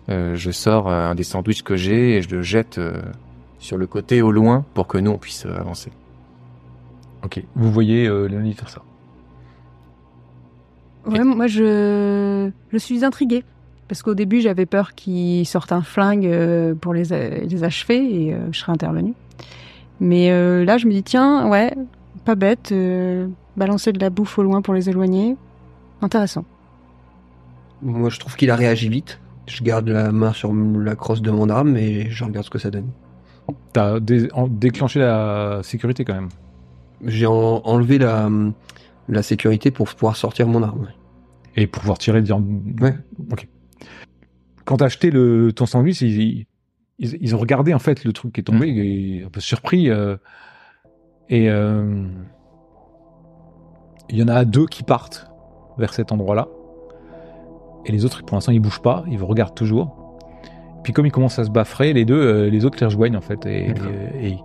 euh, 0.09 0.35
je 0.35 0.51
sors 0.51 0.87
euh, 0.87 1.09
un 1.09 1.15
des 1.15 1.23
sandwichs 1.23 1.63
que 1.63 1.75
j'ai 1.75 2.17
et 2.17 2.21
je 2.21 2.35
le 2.35 2.41
jette 2.41 2.77
euh, 2.77 3.01
sur 3.59 3.77
le 3.77 3.87
côté 3.87 4.21
au 4.21 4.31
loin 4.31 4.65
pour 4.73 4.87
que 4.87 4.97
nous 4.97 5.11
on 5.11 5.17
puisse 5.17 5.45
euh, 5.45 5.59
avancer. 5.59 5.91
Ok. 7.23 7.43
Vous 7.55 7.71
voyez 7.71 8.07
euh, 8.07 8.27
Léonie 8.27 8.53
faire 8.53 8.69
ça. 8.69 8.81
Ouais, 11.05 11.23
moi 11.23 11.47
je, 11.47 12.49
je 12.71 12.77
suis 12.77 13.03
intriguée. 13.03 13.43
Parce 13.87 14.03
qu'au 14.03 14.13
début, 14.13 14.39
j'avais 14.39 14.65
peur 14.65 14.93
qu'ils 14.93 15.45
sortent 15.45 15.73
un 15.73 15.81
flingue 15.81 16.25
euh, 16.25 16.73
pour 16.73 16.93
les, 16.93 17.09
les 17.45 17.63
achever 17.65 17.97
et 17.97 18.33
euh, 18.33 18.37
je 18.53 18.59
serais 18.59 18.71
intervenue. 18.71 19.13
Mais 19.99 20.31
euh, 20.31 20.63
là, 20.63 20.77
je 20.77 20.87
me 20.87 20.93
dis, 20.93 21.03
tiens, 21.03 21.49
ouais, 21.49 21.75
pas 22.25 22.35
bête, 22.35 22.71
euh, 22.71 23.27
balancer 23.57 23.91
de 23.93 23.99
la 23.99 24.09
bouffe 24.09 24.37
au 24.39 24.43
loin 24.43 24.61
pour 24.61 24.73
les 24.73 24.89
éloigner. 24.89 25.35
Intéressant. 26.01 26.45
Moi, 27.81 28.09
je 28.09 28.19
trouve 28.19 28.35
qu'il 28.35 28.51
a 28.51 28.55
réagi 28.55 28.89
vite. 28.89 29.19
Je 29.47 29.63
garde 29.63 29.87
la 29.89 30.11
main 30.11 30.33
sur 30.33 30.53
la 30.53 30.95
crosse 30.95 31.21
de 31.21 31.31
mon 31.31 31.49
arme 31.49 31.75
et 31.77 32.09
je 32.09 32.23
regarde 32.23 32.45
ce 32.45 32.49
que 32.49 32.59
ça 32.59 32.69
donne. 32.69 32.89
T'as 33.73 33.99
dé- 33.99 34.29
en- 34.33 34.47
déclenché 34.47 34.99
la 34.99 35.61
sécurité 35.63 36.05
quand 36.05 36.13
même. 36.13 36.29
J'ai 37.03 37.25
en- 37.25 37.61
enlevé 37.65 37.97
la, 37.97 38.29
la 39.09 39.23
sécurité 39.23 39.71
pour 39.71 39.87
pouvoir 39.93 40.15
sortir 40.15 40.47
mon 40.47 40.61
arme. 40.63 40.89
Et 41.55 41.67
pour 41.67 41.81
pouvoir 41.81 41.97
tirer 41.97 42.21
dire. 42.21 42.39
Ouais. 42.81 42.95
Quand 44.65 44.77
t'as 44.77 44.85
acheté 44.85 45.11
le 45.11 45.51
ton 45.51 45.65
sandwich, 45.65 46.01
ils, 46.01 46.45
ils, 46.99 47.17
ils 47.19 47.35
ont 47.35 47.39
regardé 47.39 47.73
en 47.73 47.79
fait 47.79 48.03
le 48.05 48.13
truc 48.13 48.33
qui 48.33 48.41
est 48.41 48.43
tombé, 48.43 48.67
et 48.69 49.23
un 49.25 49.29
peu 49.29 49.39
surpris. 49.41 49.89
euh, 49.89 50.15
et 51.31 51.49
euh, 51.49 52.03
il 54.09 54.17
y 54.19 54.23
en 54.23 54.27
a 54.27 54.45
deux 54.45 54.67
qui 54.67 54.83
partent 54.83 55.31
vers 55.77 55.93
cet 55.93 56.11
endroit-là. 56.11 56.47
Et 57.85 57.91
les 57.91 58.05
autres, 58.05 58.23
pour 58.23 58.35
l'instant, 58.35 58.51
ils 58.51 58.59
bougent 58.59 58.81
pas, 58.83 59.03
ils 59.07 59.17
vous 59.17 59.25
regardent 59.25 59.55
toujours. 59.55 59.97
Puis 60.83 60.93
comme 60.93 61.05
ils 61.07 61.11
commencent 61.11 61.39
à 61.39 61.43
se 61.45 61.49
baffrer, 61.49 61.93
les 61.93 62.05
deux, 62.05 62.19
euh, 62.21 62.49
les 62.49 62.65
autres 62.65 62.77
les 62.79 62.85
rejoignent 62.85 63.15
en 63.17 63.21
fait. 63.21 63.45
Et, 63.47 63.67
D'accord. 63.73 63.87
et- 64.19 64.27
et 64.33 64.37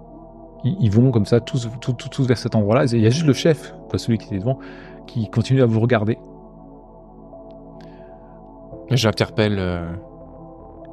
ils, 0.65 0.77
ils 0.81 0.91
vont 0.91 1.11
comme 1.11 1.27
ça 1.27 1.41
tous, 1.41 1.69
tous, 1.81 1.93
tous, 1.93 2.09
tous 2.09 2.27
vers 2.27 2.39
cet 2.39 2.55
endroit-là. 2.55 2.85
Il 2.93 3.01
y 3.01 3.07
a 3.07 3.11
juste 3.11 3.27
le 3.27 3.33
chef, 3.35 3.75
pas 3.91 3.99
celui 3.99 4.17
qui 4.19 4.27
était 4.29 4.39
devant, 4.39 4.59
qui 5.07 5.29
continue 5.29 5.63
à 5.63 5.67
vous 5.67 5.81
regarder. 5.81 6.19
J'interpelle 8.91 9.57
euh, 9.59 9.93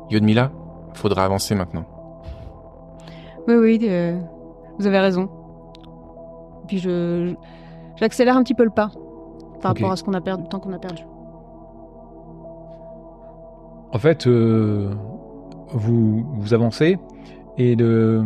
Yodmila. 0.10 0.52
Faudra 0.94 1.26
avancer 1.26 1.56
maintenant. 1.56 1.86
Oui, 3.48 3.56
oui, 3.56 3.80
euh, 3.84 4.20
vous 4.80 4.88
avez 4.88 5.00
raison. 5.00 5.30
Puis 6.68 6.80
je, 6.80 7.34
j'accélère 7.96 8.38
un 8.38 8.44
petit 8.44 8.54
peu 8.54 8.64
le 8.64 8.70
pas 8.70 8.92
par 9.62 9.74
rapport 9.74 9.92
à 9.92 9.96
ce 9.96 10.04
qu'on 10.04 10.14
a 10.14 10.22
perdu, 10.22 10.44
le 10.44 10.50
temps 10.50 10.60
qu'on 10.60 10.74
a 10.74 10.80
perdu. 10.80 11.04
En 13.94 14.00
fait, 14.00 14.28
euh, 14.28 14.94
vous, 15.70 16.26
vous 16.34 16.54
avancez 16.54 16.98
et 17.58 17.76
le, 17.76 18.26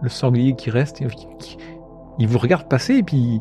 le 0.00 0.08
sanglier 0.08 0.54
qui 0.54 0.70
reste, 0.70 1.02
il, 2.18 2.26
vous 2.26 2.38
regarde 2.38 2.66
passer 2.68 2.96
et 2.96 3.02
puis 3.02 3.40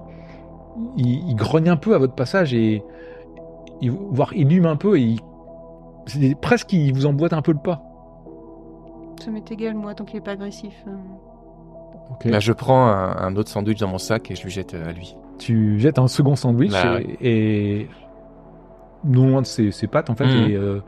il, 0.97 1.29
il 1.29 1.35
grogne 1.35 1.69
un 1.69 1.77
peu 1.77 1.95
à 1.95 1.97
votre 1.97 2.13
passage 2.13 2.53
et 2.53 2.83
il, 3.79 3.91
voire 3.91 4.33
il 4.33 4.51
hume 4.51 4.65
un 4.65 4.75
peu 4.75 4.99
et 4.99 5.15
il, 6.15 6.35
presque 6.35 6.73
il 6.73 6.93
vous 6.93 7.05
emboîte 7.05 7.33
un 7.33 7.41
peu 7.41 7.53
le 7.53 7.59
pas. 7.59 7.81
Ça 9.23 9.31
m'est 9.31 9.49
égal, 9.51 9.75
moi, 9.75 9.93
tant 9.93 10.03
qu'il 10.03 10.17
est 10.17 10.21
pas 10.21 10.31
agressif. 10.31 10.73
euh. 10.87 10.91
Là, 12.25 12.39
je 12.39 12.51
prends 12.53 12.87
un, 12.87 13.15
un 13.17 13.35
autre 13.35 13.49
sandwich 13.49 13.79
dans 13.79 13.87
mon 13.87 13.97
sac 13.97 14.29
et 14.31 14.35
je 14.35 14.43
lui 14.43 14.51
jette 14.51 14.73
euh, 14.73 14.89
à 14.89 14.91
lui. 14.91 15.15
Tu 15.39 15.79
jettes 15.79 15.97
un 15.99 16.07
second 16.07 16.35
sandwich 16.35 16.71
Bah, 16.71 16.99
et, 17.21 17.79
et 17.81 17.89
non 19.03 19.27
loin 19.29 19.41
de 19.41 19.47
ses, 19.47 19.71
ses 19.71 19.87
pattes 19.87 20.09
en 20.11 20.15
fait 20.15 20.25
et 20.25 20.55
euh, 20.55 20.79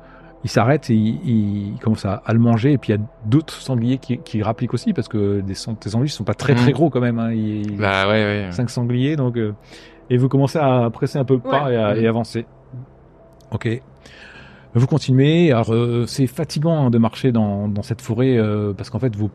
il 0.43 0.49
s'arrête 0.49 0.89
et 0.91 0.93
il, 0.93 1.73
il 1.73 1.79
commence 1.79 2.05
à, 2.05 2.21
à 2.25 2.33
le 2.33 2.39
manger 2.39 2.73
et 2.73 2.77
puis 2.77 2.93
il 2.93 2.97
y 2.97 2.99
a 2.99 3.05
d'autres 3.25 3.53
sangliers 3.53 3.97
qui, 3.97 4.19
qui 4.19 4.43
rappliquent 4.43 4.73
aussi 4.75 4.93
parce 4.93 5.07
que 5.07 5.41
des, 5.41 5.53
tes 5.79 5.89
sandwichs 5.89 6.11
sont 6.13 6.23
pas 6.23 6.35
très 6.35 6.53
très 6.53 6.67
Mhm. 6.67 6.73
gros 6.73 6.89
quand 6.91 6.99
même 7.01 7.17
hein, 7.17 7.31
il, 7.31 7.77
Bah 7.77 8.07
ouais, 8.07 8.45
ouais. 8.45 8.51
5 8.51 8.69
sangliers 8.69 9.15
donc 9.15 9.37
euh, 9.37 9.53
et 10.11 10.17
vous 10.17 10.29
commencez 10.29 10.59
à 10.59 10.89
presser 10.91 11.17
un 11.17 11.25
peu 11.25 11.35
le 11.35 11.39
pas 11.39 11.65
Ouais. 11.65 11.73
et, 11.73 11.77
à, 11.77 11.97
et 11.97 12.07
avancer 12.07 12.45
ok 13.51 13.81
vous 14.75 14.87
continuez 14.87 15.51
alors 15.51 15.73
euh, 15.73 16.05
c'est 16.07 16.27
fatigant 16.27 16.85
hein, 16.87 16.89
de 16.91 16.97
marcher 16.97 17.31
dans, 17.31 17.67
dans 17.67 17.81
cette 17.83 18.01
forêt 18.01 18.37
euh, 18.37 18.73
parce 18.73 18.89
qu'en 18.91 18.99
fait 18.99 19.15
vous 19.15 19.31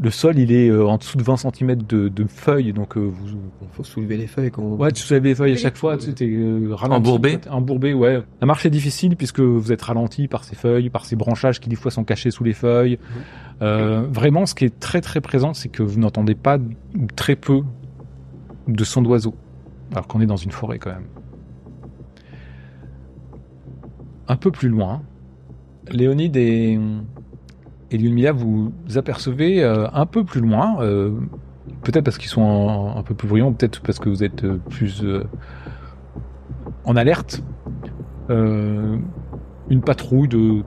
le 0.00 0.10
sol 0.10 0.38
il 0.38 0.50
est 0.50 0.68
euh, 0.68 0.86
en 0.86 0.96
dessous 0.96 1.18
de 1.18 1.22
20 1.22 1.36
cm 1.36 1.76
de, 1.76 2.08
de 2.08 2.24
feuilles 2.24 2.72
donc 2.72 2.96
euh, 2.96 3.00
vous 3.00 3.38
Faut 3.72 3.84
soulever 3.84 4.16
les 4.16 4.26
feuilles 4.26 4.50
quand 4.50 4.62
Ouais, 4.62 4.90
tu 4.92 5.02
soulèves 5.02 5.24
les 5.24 5.34
feuilles 5.34 5.52
à 5.52 5.56
chaque 5.56 5.76
fois, 5.76 5.96
tu 5.96 6.12
sais, 6.16 6.26
euh, 6.26 6.74
ralenti. 6.74 6.98
Embourbé 6.98 7.38
Embourbé, 7.50 7.94
ouais. 7.94 8.22
La 8.40 8.46
marche 8.46 8.64
est 8.64 8.70
difficile 8.70 9.16
puisque 9.16 9.40
vous 9.40 9.72
êtes 9.72 9.82
ralenti 9.82 10.26
par 10.26 10.44
ces 10.44 10.56
feuilles, 10.56 10.88
par 10.88 11.04
ces 11.04 11.16
branchages 11.16 11.60
qui 11.60 11.68
des 11.68 11.76
fois 11.76 11.90
sont 11.90 12.04
cachés 12.04 12.30
sous 12.30 12.44
les 12.44 12.54
feuilles. 12.54 12.98
Euh, 13.62 14.06
vraiment, 14.10 14.46
ce 14.46 14.54
qui 14.54 14.64
est 14.64 14.80
très 14.80 15.00
très 15.00 15.20
présent, 15.20 15.52
c'est 15.52 15.68
que 15.68 15.82
vous 15.82 16.00
n'entendez 16.00 16.34
pas 16.34 16.58
très 17.14 17.36
peu 17.36 17.62
de 18.68 18.84
sons 18.84 19.02
d'oiseaux, 19.02 19.34
alors 19.92 20.06
qu'on 20.06 20.20
est 20.20 20.26
dans 20.26 20.36
une 20.36 20.52
forêt 20.52 20.78
quand 20.78 20.90
même. 20.90 21.06
Un 24.28 24.36
peu 24.36 24.50
plus 24.50 24.68
loin, 24.68 25.02
Léonide 25.90 26.36
et, 26.36 26.78
et 27.90 27.98
Lyudmila, 27.98 28.32
vous 28.32 28.72
apercevez 28.96 29.62
euh, 29.62 29.86
un 29.92 30.06
peu 30.06 30.24
plus 30.24 30.40
loin, 30.40 30.80
euh, 30.80 31.12
peut-être 31.82 32.04
parce 32.04 32.18
qu'ils 32.18 32.28
sont 32.28 32.42
un, 32.42 32.96
un 32.98 33.02
peu 33.02 33.14
plus 33.14 33.28
bruyants, 33.28 33.52
peut-être 33.52 33.80
parce 33.80 33.98
que 33.98 34.08
vous 34.08 34.22
êtes 34.24 34.44
euh, 34.44 34.58
plus 34.68 35.04
en 36.84 36.96
alerte, 36.96 37.42
une 38.28 39.80
patrouille 39.84 40.28
de 40.28 40.62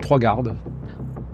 trois 0.00 0.18
gardes 0.18 0.54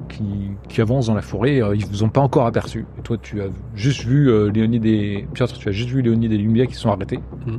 qui, 0.08 0.50
qui 0.68 0.80
avancent 0.80 1.06
dans 1.06 1.14
la 1.14 1.22
forêt. 1.22 1.62
euh, 1.62 1.74
ils 1.74 1.86
vous 1.86 2.02
ont 2.02 2.08
pas 2.08 2.20
encore 2.20 2.46
aperçu. 2.46 2.86
Et 2.98 3.02
toi, 3.02 3.16
tu 3.20 3.40
as 3.40 3.48
juste 3.74 4.04
vu 4.04 4.30
euh, 4.30 4.50
Léonide 4.50 4.86
et 4.86 5.26
Piotr, 5.32 5.58
tu 5.58 5.68
as 5.68 5.72
juste 5.72 5.90
vu 5.90 6.02
Léonide 6.02 6.32
et 6.32 6.66
qui 6.66 6.74
sont 6.74 6.90
arrêtés. 6.90 7.20
Mhm. 7.46 7.58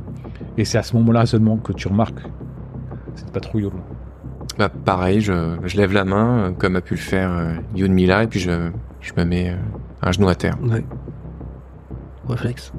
Et 0.56 0.64
c'est 0.64 0.78
à 0.78 0.82
ce 0.82 0.96
moment-là 0.96 1.26
seulement 1.26 1.56
que 1.56 1.72
tu 1.72 1.88
remarques 1.88 2.22
cette 3.14 3.32
patrouille 3.32 3.64
au 3.64 3.70
loin. 3.70 3.84
Bah 4.58 4.68
pareil, 4.68 5.20
je, 5.20 5.56
je 5.64 5.76
lève 5.76 5.92
la 5.92 6.04
main 6.04 6.38
euh, 6.38 6.50
comme 6.50 6.74
a 6.74 6.80
pu 6.80 6.94
le 6.94 7.00
faire 7.00 7.30
euh, 7.30 7.52
Yodmila 7.76 8.24
et 8.24 8.26
puis 8.26 8.40
je, 8.40 8.70
je 9.00 9.12
me 9.16 9.24
mets 9.24 9.50
euh, 9.50 9.56
un 10.02 10.10
genou 10.10 10.26
à 10.28 10.34
terre. 10.34 10.58
Ouais. 10.62 10.84
Réflexe. 12.28 12.72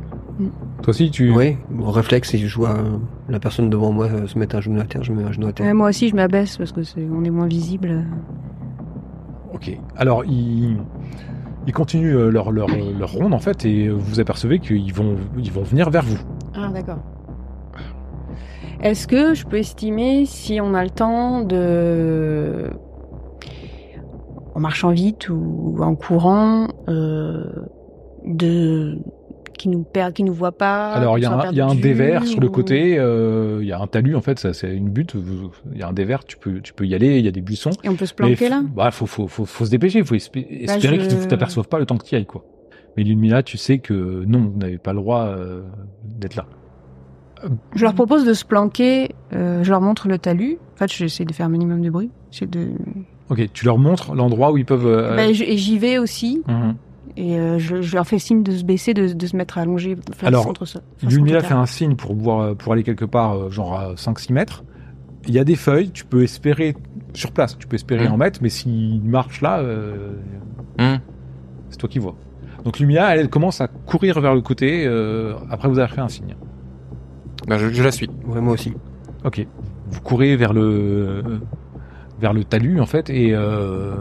Toi 0.84 0.90
aussi, 0.90 1.10
tu. 1.10 1.32
Oui, 1.32 1.58
mon 1.72 1.90
réflexe, 1.90 2.34
et 2.34 2.38
je 2.38 2.56
vois 2.56 2.72
euh, 2.72 2.98
la 3.30 3.40
personne 3.40 3.70
devant 3.70 3.92
moi 3.92 4.06
euh, 4.08 4.28
se 4.28 4.38
mettre 4.38 4.56
un 4.58 4.62
genou 4.62 4.80
à 4.80 4.84
terre, 4.84 5.04
je 5.04 5.12
me 5.12 5.22
mets 5.22 5.28
un 5.28 5.32
genou 5.32 5.48
à 5.48 5.54
terre. 5.54 5.66
Ouais, 5.66 5.74
moi 5.74 5.90
aussi, 5.90 6.10
je 6.10 6.16
m'abaisse 6.16 6.58
parce 6.58 6.72
que 6.72 6.84
c'est, 6.84 7.08
on 7.12 7.24
est 7.24 7.30
moins 7.30 7.48
visible. 7.48 8.04
Ok. 9.54 9.72
Alors, 9.98 10.24
ils, 10.26 10.78
ils 11.66 11.74
continuent 11.74 12.16
euh, 12.16 12.30
leur, 12.30 12.52
leur, 12.52 12.68
leur 12.98 13.12
ronde, 13.12 13.34
en 13.34 13.40
fait, 13.40 13.66
et 13.66 13.90
vous 13.90 14.20
apercevez 14.20 14.60
qu'ils 14.60 14.94
vont, 14.94 15.16
ils 15.38 15.52
vont 15.52 15.64
venir 15.64 15.90
vers 15.90 16.04
vous. 16.04 16.20
Ah, 16.56 16.70
d'accord. 16.74 17.00
Est-ce 18.82 19.08
que 19.08 19.34
je 19.34 19.46
peux 19.46 19.58
estimer 19.58 20.26
si 20.26 20.60
on 20.62 20.74
a 20.74 20.84
le 20.84 20.90
temps 20.90 21.42
de. 21.42 22.70
En 24.56 24.60
marchant 24.60 24.90
vite 24.92 25.30
ou 25.30 25.78
en 25.82 25.96
courant, 25.96 26.68
euh, 26.88 27.46
de. 28.26 28.98
qui 29.58 29.68
nous 29.70 29.84
perd, 29.84 30.14
qui 30.14 30.24
nous 30.24 30.34
voit 30.34 30.54
pas. 30.54 30.92
Alors, 30.94 31.18
il 31.18 31.22
y, 31.22 31.26
a 31.26 31.32
un- 31.32 31.52
il 31.52 31.58
y 31.58 31.62
a 31.62 31.66
un 31.66 31.68
perdu, 31.70 31.82
dévers 31.82 32.26
sur 32.26 32.40
le 32.40 32.48
côté, 32.50 32.98
euh, 32.98 33.60
il 33.62 33.68
y 33.68 33.72
a 33.74 33.80
un 33.80 33.88
talus, 33.88 34.16
en 34.16 34.22
fait, 34.22 34.40
ça, 34.40 34.54
c'est 34.54 34.74
une 34.74 34.90
butte. 34.90 35.16
Il 35.74 35.78
y 35.78 35.84
a 35.84 35.88
un 35.90 35.94
dévers, 35.94 36.24
tu 36.24 36.38
peux, 36.38 36.62
tu 36.62 36.74
peux 36.74 36.86
y 36.88 36.96
aller, 36.96 37.20
il 37.20 37.26
y 37.26 37.28
a 37.28 37.32
des 37.32 37.42
buissons. 37.42 37.72
Et 37.84 37.90
on 37.90 37.96
peut 37.96 38.06
se 38.06 38.14
planquer 38.14 38.48
là? 38.50 38.62
Bah, 38.74 38.92
faut, 38.92 39.06
faut, 39.06 39.28
faut, 39.28 39.44
faut 39.46 39.66
se 39.66 39.70
dépêcher, 39.72 40.02
faut 40.04 40.16
espé- 40.16 40.48
espérer 40.64 41.00
je- 41.00 41.08
qu'ils 41.10 41.20
ne 41.20 41.26
t'aperçoivent 41.26 41.68
pas 41.68 41.80
le 41.80 41.86
temps 41.86 41.98
que 41.98 42.06
tu 42.06 42.16
y 42.16 42.18
ailles, 42.18 42.26
quoi. 42.26 42.46
Mais 42.96 43.04
Lumina, 43.04 43.44
tu 43.44 43.58
sais 43.58 43.80
que 43.80 44.24
non, 44.26 44.50
vous 44.54 44.58
n'avez 44.58 44.78
pas 44.78 44.94
le 44.94 45.00
droit 45.00 45.26
euh, 45.26 45.62
d'être 46.06 46.36
là. 46.36 46.46
Je 47.76 47.84
leur 47.84 47.94
propose 47.94 48.26
de 48.26 48.34
se 48.34 48.44
planquer, 48.46 49.12
euh, 49.34 49.64
je 49.64 49.70
leur 49.70 49.82
montre 49.82 50.08
le 50.08 50.18
talus. 50.18 50.58
En 50.76 50.78
fait, 50.78 50.92
j'essaie 50.92 51.26
de 51.26 51.34
faire 51.34 51.46
un 51.46 51.50
minimum 51.50 51.82
de 51.82 51.90
bruit. 51.90 52.12
De... 52.42 52.70
Ok, 53.30 53.50
tu 53.54 53.66
leur 53.66 53.78
montres 53.78 54.14
l'endroit 54.16 54.52
où 54.52 54.58
ils 54.58 54.66
peuvent. 54.66 54.86
euh, 54.88 55.16
Ben, 55.16 55.34
je- 55.34 55.44
et 55.44 55.58
j'y 55.58 55.78
vais 55.78 55.98
aussi, 55.98 56.42
mhm. 56.48 56.76
et 57.18 57.40
euh, 57.40 57.58
je, 57.60 57.82
je 57.82 57.96
leur 57.96 58.06
fais 58.08 58.20
signe 58.20 58.44
de 58.44 58.52
se 58.52 58.64
baisser, 58.64 58.94
de, 58.94 59.14
de 59.14 59.26
se 59.28 59.36
mettre 59.36 59.58
allongé 59.58 59.96
face 60.14 60.28
Alors, 60.28 60.46
contre 60.46 60.66
face 60.66 60.82
contre 61.02 61.42
fait 61.42 61.54
un 61.54 61.66
signe 61.66 61.96
pour, 61.96 62.16
pour 62.58 62.74
aller 62.74 62.84
quelque 62.84 63.06
part, 63.06 63.52
genre 63.52 63.74
à 63.80 63.94
5-6 63.96 64.34
mètres. 64.34 64.64
Il 65.28 65.34
y 65.34 65.40
a 65.40 65.44
des 65.44 65.56
feuilles, 65.56 65.92
tu 65.92 66.06
peux 66.06 66.24
espérer, 66.24 66.76
sur 67.14 67.32
place, 67.32 67.58
tu 67.58 67.68
peux 67.68 67.76
espérer 67.76 68.08
Mhm. 68.08 68.14
en 68.14 68.18
mettre, 68.18 68.40
mais 68.42 68.50
s'ils 68.50 69.02
marchent 69.04 69.42
là, 69.42 69.60
euh, 69.60 70.14
Hmm. 70.80 70.98
c'est 71.70 71.78
toi 71.78 71.90
qui 71.90 72.00
vois. 72.00 72.16
Donc 72.64 72.80
Lumina, 72.80 73.14
elle, 73.14 73.22
elle 73.22 73.30
commence 73.30 73.60
à 73.62 73.68
courir 73.68 74.20
vers 74.22 74.34
le 74.36 74.42
côté, 74.42 74.86
euh, 74.86 75.34
après 75.50 75.68
vous 75.70 75.78
avez 75.80 75.92
fait 75.94 76.02
un 76.02 76.08
signe. 76.10 76.36
Bah, 77.48 77.58
je, 77.58 77.70
je 77.70 77.84
la 77.84 77.92
suis. 77.92 78.10
Ouais, 78.28 78.42
moi 78.42 78.54
aussi. 78.54 78.74
Ok. 79.24 79.46
Vous 79.92 80.02
courez 80.02 80.36
vers 80.36 80.54
le 80.54 81.24
vers 82.20 82.34
le 82.34 82.44
talus 82.44 82.82
en 82.82 82.86
fait 82.86 83.10
et 83.10 83.34
euh, 83.34 83.94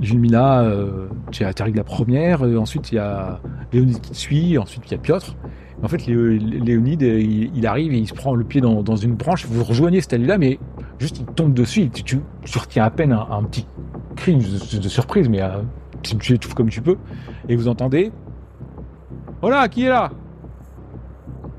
Lumina, 0.00 0.62
euh, 0.62 1.08
tu 1.30 1.44
de 1.44 1.76
la 1.76 1.84
première. 1.84 2.44
euh, 2.44 2.56
ensuite 2.56 2.92
il 2.92 2.96
y 2.96 2.98
a 2.98 3.40
Léonide 3.72 4.00
qui 4.00 4.10
te 4.12 4.16
suit, 4.16 4.58
ensuite 4.58 4.82
il 4.86 4.92
y 4.92 4.94
a 4.94 4.98
Piotr. 4.98 5.36
En 5.82 5.86
fait, 5.86 6.06
Léo- 6.06 6.38
Léonide, 6.64 7.02
euh, 7.04 7.20
il, 7.20 7.56
il 7.56 7.66
arrive 7.66 7.92
et 7.92 7.98
il 7.98 8.08
se 8.08 8.14
prend 8.14 8.34
le 8.34 8.42
pied 8.44 8.60
dans, 8.60 8.82
dans 8.82 8.96
une 8.96 9.14
branche. 9.14 9.46
Vous 9.46 9.62
rejoignez 9.62 10.00
cet 10.00 10.10
talus-là, 10.10 10.36
mais 10.38 10.58
juste 10.98 11.20
il 11.20 11.26
tombe 11.26 11.54
dessus. 11.54 11.88
Tu, 11.90 12.02
tu, 12.02 12.18
tu 12.42 12.58
retiens 12.58 12.84
à 12.84 12.90
peine 12.90 13.12
un, 13.12 13.26
un 13.30 13.44
petit 13.44 13.64
cri 14.16 14.34
de, 14.36 14.80
de 14.80 14.88
surprise, 14.88 15.28
mais 15.28 15.40
euh, 15.40 15.62
tu, 16.02 16.16
tu 16.16 16.34
étouffes 16.34 16.54
comme 16.54 16.68
tu 16.68 16.80
peux. 16.80 16.96
Et 17.48 17.54
vous 17.54 17.68
entendez 17.68 18.10
Oh 19.40 19.50
là, 19.50 19.68
qui 19.68 19.84
est 19.84 19.88
là? 19.88 20.10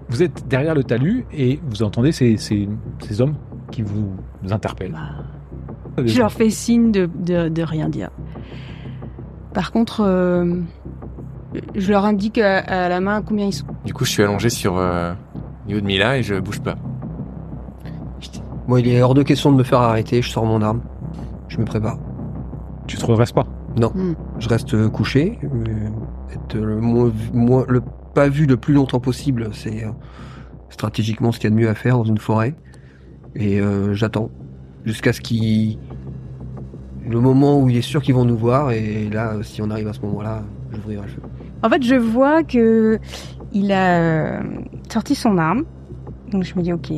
Vous 0.09 0.23
êtes 0.23 0.47
derrière 0.47 0.73
le 0.75 0.83
talus 0.83 1.25
et 1.31 1.59
vous 1.69 1.83
entendez 1.83 2.11
ces, 2.11 2.37
ces, 2.37 2.67
ces 2.99 3.21
hommes 3.21 3.35
qui 3.71 3.81
vous 3.83 4.11
interpellent. 4.49 4.97
Bah, 5.95 6.03
Je 6.05 6.17
leur 6.19 6.31
fais 6.31 6.49
signe 6.49 6.91
de, 6.91 7.07
de, 7.19 7.49
de 7.49 7.61
rien 7.61 7.89
dire. 7.89 8.09
Par 9.53 9.71
contre, 9.71 10.01
euh, 10.03 10.61
je 11.75 11.91
leur 11.91 12.05
indique 12.05 12.37
à, 12.39 12.59
à 12.59 12.89
la 12.89 12.99
main 12.99 13.21
combien 13.21 13.45
ils 13.47 13.53
sont. 13.53 13.65
Du 13.85 13.93
coup, 13.93 14.05
je 14.05 14.09
suis 14.11 14.23
allongé 14.23 14.49
sur 14.49 14.77
euh, 14.77 15.13
au 15.65 15.67
niveau 15.67 15.81
de 15.81 15.85
Mila 15.85 16.17
et 16.17 16.23
je 16.23 16.35
bouge 16.39 16.61
pas. 16.61 16.75
Moi, 18.67 18.81
il 18.81 18.87
est 18.87 19.01
hors 19.01 19.13
de 19.15 19.23
question 19.23 19.51
de 19.51 19.57
me 19.57 19.63
faire 19.63 19.79
arrêter. 19.81 20.21
Je 20.21 20.29
sors 20.29 20.45
mon 20.45 20.61
arme. 20.61 20.81
Je 21.47 21.57
me 21.57 21.65
prépare. 21.65 21.97
Tu 22.87 22.97
te 22.97 23.05
redresses 23.05 23.31
pas 23.31 23.47
Je 24.39 24.49
reste 24.49 24.87
couché. 24.89 25.39
euh, 25.43 25.89
être 26.33 26.55
le, 26.57 26.79
moins, 26.79 27.11
moins- 27.33 27.65
le 27.67 27.81
pas 28.13 28.27
vu 28.29 28.45
le 28.45 28.57
plus 28.57 28.73
longtemps 28.73 28.99
possible, 28.99 29.49
c'est 29.53 29.83
euh, 29.83 29.91
stratégiquement 30.69 31.31
ce 31.31 31.39
qu'il 31.39 31.49
y 31.49 31.53
a 31.53 31.55
de 31.55 31.61
mieux 31.61 31.69
à 31.69 31.75
faire 31.75 31.97
dans 31.97 32.03
une 32.03 32.17
forêt. 32.17 32.55
Et 33.35 33.59
euh, 33.59 33.93
j'attends 33.93 34.29
jusqu'à 34.85 35.13
ce 35.13 35.21
qu'il 35.21 35.77
le 37.07 37.19
moment 37.19 37.59
où 37.59 37.69
il 37.69 37.77
est 37.77 37.81
sûr 37.81 38.01
qu'ils 38.01 38.15
vont 38.15 38.25
nous 38.25 38.37
voir. 38.37 38.71
Et 38.71 39.09
là, 39.09 39.37
si 39.41 39.61
on 39.61 39.69
arrive 39.69 39.87
à 39.87 39.93
ce 39.93 40.01
moment-là, 40.01 40.43
j'ouvrirai 40.71 41.03
le 41.03 41.07
feu. 41.07 41.21
En 41.63 41.69
fait, 41.69 41.83
je 41.83 41.95
vois 41.95 42.43
que 42.43 42.99
il 43.51 43.71
a 43.71 43.99
euh, 43.99 44.41
sorti 44.91 45.15
son 45.15 45.37
arme. 45.37 45.63
Donc 46.31 46.43
je 46.43 46.53
me 46.55 46.61
dis, 46.61 46.71
ok, 46.71 46.91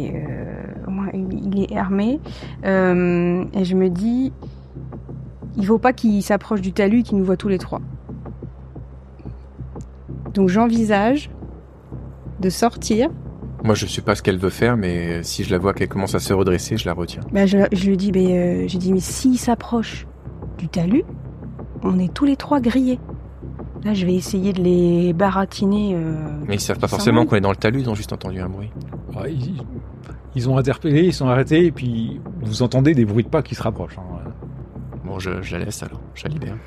au 0.87 0.91
moins 0.91 1.07
il 1.13 1.63
est 1.63 1.77
armé. 1.77 2.19
Et 2.63 3.63
je 3.63 3.75
me 3.75 3.89
dis, 3.89 4.33
il 5.57 5.65
faut 5.65 5.77
pas 5.77 5.93
qu'il 5.93 6.21
s'approche 6.23 6.61
du 6.61 6.73
talus 6.73 6.99
et 6.99 7.03
qu'il 7.03 7.17
nous 7.17 7.23
voit 7.23 7.37
tous 7.37 7.47
les 7.47 7.57
trois. 7.57 7.81
Donc 10.33 10.49
j'envisage 10.49 11.29
de 12.39 12.49
sortir. 12.49 13.09
Moi, 13.63 13.75
je 13.75 13.85
sais 13.85 14.01
pas 14.01 14.15
ce 14.15 14.23
qu'elle 14.23 14.39
veut 14.39 14.49
faire, 14.49 14.75
mais 14.75 15.21
si 15.23 15.43
je 15.43 15.51
la 15.51 15.59
vois 15.59 15.73
qu'elle 15.73 15.87
commence 15.87 16.15
à 16.15 16.19
se 16.19 16.33
redresser, 16.33 16.77
je 16.77 16.85
la 16.87 16.93
retiens. 16.93 17.21
Ben, 17.31 17.45
je, 17.45 17.59
je 17.71 17.89
lui 17.89 17.97
dis, 17.97 18.11
ben, 18.11 18.25
euh, 18.25 18.63
j'ai 18.67 18.79
dit, 18.79 18.91
mais 18.91 18.99
s'il 18.99 19.37
s'approche 19.37 20.07
du 20.57 20.67
talus, 20.67 21.03
on 21.83 21.99
est 21.99 22.11
tous 22.11 22.25
les 22.25 22.35
trois 22.35 22.59
grillés. 22.59 22.99
Là, 23.83 23.93
je 23.93 24.05
vais 24.05 24.15
essayer 24.15 24.51
de 24.53 24.61
les 24.63 25.13
baratiner. 25.13 25.93
euh, 25.95 26.15
Mais 26.47 26.55
ils 26.55 26.59
savent 26.59 26.79
pas 26.79 26.87
forcément 26.87 27.25
qu'on 27.25 27.35
est 27.35 27.41
dans 27.41 27.51
le 27.51 27.55
talus, 27.55 27.81
ils 27.81 27.89
ont 27.89 27.95
juste 27.95 28.13
entendu 28.13 28.39
un 28.39 28.49
bruit. 28.49 28.71
Ouais, 29.15 29.31
ils, 29.33 29.61
ils 30.35 30.49
ont 30.49 30.57
interpellé, 30.57 31.03
ils 31.05 31.13
sont 31.13 31.27
arrêtés, 31.27 31.65
et 31.65 31.71
puis 31.71 32.19
vous 32.41 32.63
entendez 32.63 32.95
des 32.95 33.05
bruits 33.05 33.23
de 33.23 33.29
pas 33.29 33.43
qui 33.43 33.53
se 33.53 33.61
rapprochent. 33.61 33.97
hein. 33.99 34.31
Bon, 35.05 35.19
je, 35.19 35.41
je 35.43 35.57
la 35.57 35.65
laisse 35.65 35.83
alors, 35.83 36.01
je 36.15 36.23
la 36.23 36.29
libère. 36.33 36.57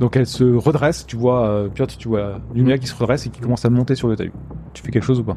Donc 0.00 0.16
elle 0.16 0.26
se 0.26 0.44
redresse, 0.44 1.06
tu 1.06 1.16
vois, 1.16 1.48
euh, 1.48 1.68
Piotr, 1.68 1.96
tu 1.96 2.08
vois 2.08 2.40
Lumia 2.54 2.76
qui 2.78 2.86
se 2.86 2.94
redresse 2.94 3.26
et 3.26 3.30
qui 3.30 3.40
commence 3.40 3.64
à 3.64 3.70
monter 3.70 3.94
sur 3.94 4.08
le 4.08 4.16
talus. 4.16 4.32
Tu 4.74 4.82
fais 4.82 4.90
quelque 4.90 5.04
chose 5.04 5.20
ou 5.20 5.24
pas? 5.24 5.36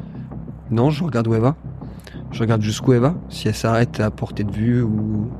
Non, 0.70 0.90
je 0.90 1.02
regarde 1.02 1.26
où 1.28 1.34
elle 1.34 1.40
va. 1.40 1.56
Je 2.30 2.40
regarde 2.40 2.60
jusqu'où 2.62 2.92
elle 2.92 3.00
va. 3.00 3.14
Si 3.30 3.48
elle 3.48 3.54
s'arrête 3.54 4.00
à 4.00 4.10
portée 4.10 4.44
de 4.44 4.52
vue 4.52 4.82
ou, 4.82 5.30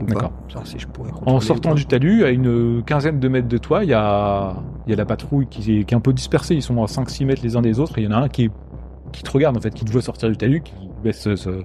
ou 0.00 0.04
pas. 0.04 0.14
D'accord. 0.14 0.32
Ça, 0.52 0.60
si 0.64 0.78
je 0.78 0.86
pourrais 0.86 1.10
En 1.26 1.40
sortant 1.40 1.74
du 1.74 1.86
talus, 1.86 2.24
à 2.24 2.30
une 2.30 2.82
quinzaine 2.84 3.18
de 3.20 3.28
mètres 3.28 3.48
de 3.48 3.58
toi, 3.58 3.84
il 3.84 3.90
y 3.90 3.94
a, 3.94 4.54
il 4.86 4.90
y 4.90 4.92
a 4.92 4.96
la 4.96 5.06
patrouille 5.06 5.46
qui 5.48 5.78
est, 5.78 5.84
qui 5.84 5.94
est 5.94 5.96
un 5.96 6.00
peu 6.00 6.12
dispersée. 6.12 6.54
Ils 6.54 6.62
sont 6.62 6.80
à 6.82 6.86
5-6 6.86 7.24
mètres 7.24 7.42
les 7.42 7.56
uns 7.56 7.62
des 7.62 7.80
autres, 7.80 7.98
et 7.98 8.02
il 8.02 8.04
y 8.04 8.08
en 8.08 8.12
a 8.16 8.22
un 8.24 8.28
qui, 8.28 8.44
est, 8.44 8.50
qui 9.12 9.22
te 9.22 9.30
regarde, 9.30 9.56
en 9.56 9.60
fait, 9.60 9.70
qui 9.74 9.84
te 9.84 9.90
voit 9.90 10.02
sortir 10.02 10.28
du 10.28 10.36
talus, 10.36 10.60
qui 10.60 10.74
baisse 11.02 11.20
ce- 11.22 11.36
ce- 11.36 11.62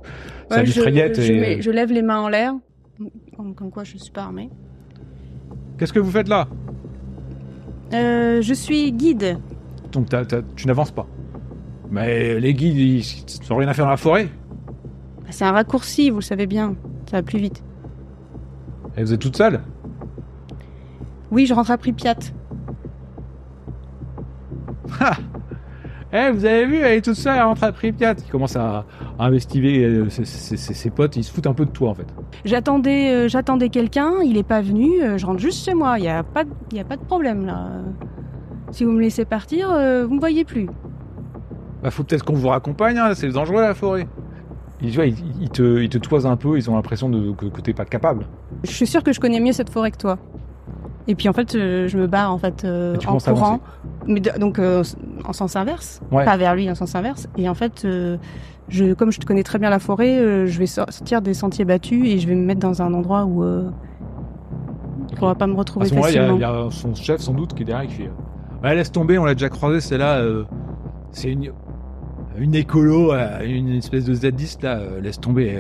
sa 0.49 0.57
Ouais, 0.57 0.63
mitraillette. 0.63 1.21
je 1.21 1.31
et, 1.33 1.39
mets- 1.39 1.61
je 1.61 1.69
lève 1.69 1.91
les 1.91 2.01
mains 2.01 2.21
en 2.21 2.29
l'air, 2.29 2.53
comme, 3.37 3.53
comme 3.53 3.69
quoi 3.71 3.83
je 3.83 3.97
suis 3.97 4.11
pas 4.11 4.23
armée. 4.23 4.49
Qu'est-ce 5.77 5.93
que 5.93 5.99
vous 5.99 6.11
faites 6.11 6.29
là? 6.29 6.47
Euh, 7.93 8.41
je 8.41 8.53
suis 8.53 8.91
guide. 8.91 9.37
Donc 9.91 10.09
t'as- 10.09 10.25
t'as- 10.25 10.41
tu 10.55 10.67
n'avances 10.67 10.91
pas. 10.91 11.07
Mais 11.91 12.39
les 12.39 12.53
guides, 12.53 12.77
ils 12.77 13.49
n'ont 13.49 13.57
rien 13.57 13.67
à 13.67 13.73
faire 13.73 13.85
dans 13.85 13.91
la 13.91 13.97
forêt. 13.97 14.29
C'est 15.29 15.45
un 15.45 15.51
raccourci, 15.51 16.09
vous 16.09 16.17
le 16.17 16.21
savez 16.23 16.47
bien. 16.47 16.75
Ça 17.09 17.17
va 17.17 17.23
plus 17.23 17.39
vite. 17.39 17.63
Et 18.97 19.03
vous 19.03 19.13
êtes 19.13 19.19
toute 19.19 19.37
seule? 19.37 19.61
Oui, 21.31 21.45
je 21.45 21.53
rentre 21.53 21.71
à 21.71 21.77
Pripyat. 21.77 22.15
Ha 24.99 25.17
Eh, 26.15 26.29
vous 26.31 26.45
avez 26.45 26.65
vu, 26.67 26.77
elle 26.77 26.93
est 26.97 27.01
toute 27.01 27.15
seule, 27.15 27.35
elle 27.37 27.43
rentre 27.43 27.63
à 27.63 27.71
Pripyat. 27.71 28.13
Il 28.23 28.29
commence 28.31 28.55
à, 28.55 28.85
à 29.17 29.25
investiguer 29.25 29.83
euh, 29.83 30.09
ses, 30.09 30.25
ses- 30.25 30.57
ses- 30.57 30.73
ses 30.75 30.89
potes, 30.91 31.15
ils 31.15 31.23
se 31.23 31.31
foutent 31.33 31.47
un 31.47 31.53
peu 31.55 31.65
de 31.65 31.71
toi 31.71 31.89
en 31.89 31.93
fait. 31.95 32.05
J'attendais, 32.45 33.11
euh, 33.13 33.27
j'attendais 33.27 33.69
quelqu'un, 33.69 34.11
il 34.23 34.37
est 34.37 34.43
pas 34.47 34.61
venu. 34.61 35.01
euh, 35.01 35.17
je 35.17 35.25
rentre 35.25 35.39
juste 35.39 35.65
chez 35.65 35.73
moi. 35.73 35.97
Il 35.97 36.05
y 36.05 36.09
a 36.09 36.21
pas, 36.21 36.43
de- 36.43 36.51
il 36.71 36.77
y 36.77 36.81
a 36.81 36.83
pas 36.83 36.97
de 36.97 37.03
problème 37.03 37.45
là. 37.47 37.67
Si 38.71 38.83
vous 38.83 38.91
me 38.91 39.01
laissez 39.01 39.25
partir, 39.25 39.71
euh, 39.71 40.05
vous 40.05 40.13
me 40.13 40.19
voyez 40.19 40.43
plus. 40.45 40.67
Bah, 41.81 41.89
faut 41.89 42.03
peut-être 42.03 42.23
qu'on 42.23 42.33
vous 42.33 42.47
raccompagne, 42.47 42.97
hein, 42.99 43.13
c'est 43.15 43.29
dangereux 43.29 43.61
la 43.61 43.73
forêt. 43.73 44.07
Ils, 44.81 44.89
tu 44.91 44.95
vois, 44.95 45.05
ils, 45.07 45.15
ils 45.41 45.49
te, 45.49 45.79
ils 45.81 45.89
te 45.89 45.97
toisent 45.97 46.27
un 46.27 46.35
peu, 46.37 46.57
ils 46.57 46.69
ont 46.69 46.75
l'impression 46.75 47.09
de, 47.09 47.31
que, 47.31 47.45
que 47.47 47.61
t'es 47.61 47.73
pas 47.73 47.85
capable. 47.85 48.27
Je 48.63 48.71
suis 48.71 48.85
sûre 48.87 49.01
que 49.03 49.13
je 49.13 49.19
connais 49.19 49.39
mieux 49.39 49.51
cette 49.51 49.69
forêt 49.71 49.89
que 49.91 49.97
toi. 49.97 50.17
Et 51.07 51.15
puis 51.15 51.27
en 51.27 51.33
fait, 51.33 51.51
je 51.53 51.97
me 51.97 52.07
barre 52.07 52.31
en 52.31 52.37
fait 52.37 52.63
euh, 52.63 52.95
en 52.95 53.17
courant, 53.17 53.17
avancer. 53.47 53.61
Mais 54.07 54.19
de- 54.19 54.37
donc 54.39 54.59
euh, 54.59 54.83
en 55.25 55.33
sens 55.33 55.55
inverse, 55.55 56.01
Ouais. 56.11 56.25
pas 56.25 56.37
vers 56.37 56.55
lui, 56.55 56.69
en 56.69 56.75
sens 56.75 56.95
inverse. 56.95 57.27
Et 57.37 57.47
en 57.49 57.53
fait, 57.53 57.83
euh, 57.85 58.17
je, 58.69 58.93
comme 58.93 59.11
je 59.11 59.19
connais 59.21 59.43
très 59.43 59.59
bien 59.59 59.69
la 59.69 59.79
forêt, 59.79 60.17
euh, 60.17 60.45
je 60.45 60.57
vais 60.59 60.65
sortir 60.65 61.21
des 61.21 61.33
sentiers 61.33 61.65
battus 61.65 62.05
et 62.07 62.19
je 62.19 62.27
vais 62.27 62.35
me 62.35 62.45
mettre 62.45 62.59
dans 62.61 62.81
un 62.81 62.93
endroit 62.93 63.25
où 63.25 63.43
euh, 63.43 63.69
on 65.11 65.15
pourra 65.15 65.35
pas 65.35 65.47
me 65.47 65.53
À 65.53 65.57
retrouver 65.57 65.87
ce 65.87 65.93
il 65.93 65.97
y, 65.97 65.99
a- 65.99 66.03
facilement. 66.03 66.35
il 66.35 66.41
y 66.41 66.43
a 66.43 66.67
son 66.71 66.95
chef 66.95 67.21
sans 67.21 67.33
doute 67.33 67.53
qui 67.53 67.63
est 67.63 67.65
derrière 67.65 67.87
qui 67.89 67.95
fait 67.95 68.11
Ouais, 68.63 68.75
laisse 68.75 68.91
tomber, 68.91 69.17
on 69.17 69.25
l'a 69.25 69.33
déjà 69.35 69.49
croisé, 69.49 69.81
c'est 69.81 69.97
là. 69.97 70.17
euh, 70.19 70.43
c'est 71.11 71.31
une, 71.31 71.51
une 72.37 72.55
écolo, 72.55 73.13
une 73.45 73.69
espèce 73.75 74.05
de 74.05 74.13
zadiste 74.13 74.63
là, 74.63 74.79
laisse 75.01 75.19
tomber. 75.19 75.57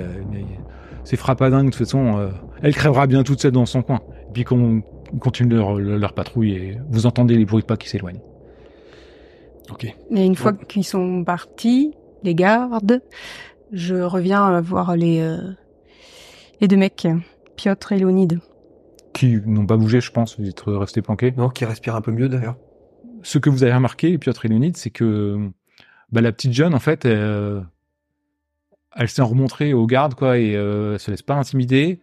c'est 1.03 1.17
frappadingue 1.17 1.65
de 1.65 1.69
toute 1.71 1.79
façon. 1.85 2.29
elle 2.61 2.73
crèvera 2.73 3.05
bien 3.07 3.23
toute 3.23 3.41
seule 3.41 3.51
dans 3.51 3.65
son 3.65 3.81
coin. 3.81 3.99
Et 4.29 4.31
puis 4.33 4.43
qu'on 4.45 4.81
continue 5.19 5.53
leur, 5.55 5.75
leur 5.77 6.13
patrouille 6.13 6.53
et 6.53 6.77
vous 6.89 7.05
entendez 7.05 7.35
les 7.37 7.45
bruits 7.45 7.61
de 7.61 7.67
pas 7.67 7.77
qui 7.77 7.89
s'éloignent. 7.89 8.21
Ok. 9.71 9.85
Et 9.85 10.25
une 10.25 10.35
fois 10.35 10.53
qu'ils 10.53 10.83
sont 10.83 11.23
partis, 11.23 11.93
les 12.23 12.35
gardes, 12.35 13.01
je 13.71 13.95
reviens 13.95 14.51
euh, 14.51 14.61
voir 14.61 14.95
les 14.95 15.21
euh, 15.21 15.37
les 16.61 16.67
deux 16.67 16.77
mecs, 16.77 17.07
Piotr 17.55 17.91
et 17.91 17.97
Léonide. 17.97 18.39
Qui 19.13 19.39
n'ont 19.45 19.65
pas 19.65 19.77
bougé, 19.77 20.01
je 20.01 20.11
pense, 20.11 20.39
vous 20.39 20.47
êtes 20.47 20.63
restés 20.65 21.01
planqués. 21.01 21.33
Non, 21.37 21.49
qui 21.49 21.65
respire 21.65 21.95
un 21.95 22.01
peu 22.01 22.11
mieux 22.11 22.29
d'ailleurs. 22.29 22.55
ce 23.21 23.37
que 23.37 23.49
vous 23.49 23.63
avez 23.63 23.73
remarqué, 23.73 24.17
Piotr 24.17 24.45
et 24.45 24.47
Léonide, 24.47 24.77
c'est 24.77 24.89
que 24.89 25.51
bah, 26.11 26.21
la 26.21 26.31
petite 26.31 26.53
jeune, 26.53 26.73
en 26.73 26.79
fait, 26.79 27.05
euh, 27.05 27.61
elle 28.95 29.09
s'est 29.09 29.21
remontrée 29.21 29.73
aux 29.73 29.85
gardes, 29.87 30.13
quoi, 30.15 30.37
et 30.37 30.55
euh, 30.55 30.93
elle 30.93 30.99
se 30.99 31.11
laisse 31.11 31.21
pas 31.21 31.35
intimider. 31.35 31.99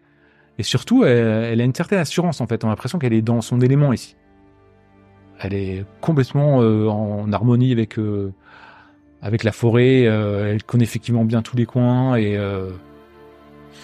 Et 0.58 0.62
surtout, 0.62 1.04
elle, 1.04 1.18
elle 1.18 1.60
a 1.60 1.64
une 1.64 1.74
certaine 1.74 1.98
assurance, 1.98 2.40
en 2.40 2.46
fait. 2.46 2.64
On 2.64 2.68
a 2.68 2.70
l'impression 2.70 2.98
qu'elle 2.98 3.12
est 3.12 3.22
dans 3.22 3.40
son 3.40 3.60
élément 3.60 3.92
ici. 3.92 4.16
Elle 5.42 5.54
est 5.54 5.84
complètement 6.00 6.60
euh, 6.62 6.86
en 6.86 7.32
harmonie 7.32 7.72
avec 7.72 7.98
euh, 7.98 8.32
avec 9.22 9.42
la 9.42 9.52
forêt. 9.52 10.06
euh, 10.06 10.52
elle 10.52 10.62
connaît 10.62 10.84
effectivement 10.84 11.24
bien 11.24 11.42
tous 11.42 11.56
les 11.56 11.66
coins 11.66 12.16
et 12.16 12.38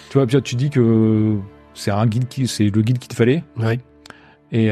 tu 0.09 0.17
vois, 0.17 0.25
Piotr, 0.25 0.43
tu 0.43 0.55
dis 0.55 0.69
que 0.69 1.35
c'est 1.73 1.91
un 1.91 2.05
guide 2.05 2.29
qui, 2.29 2.47
c'est 2.47 2.69
le 2.69 2.81
guide 2.81 2.97
qu'il 2.97 3.09
te 3.09 3.15
fallait. 3.15 3.43
Oui. 3.57 3.79
Et 4.53 4.67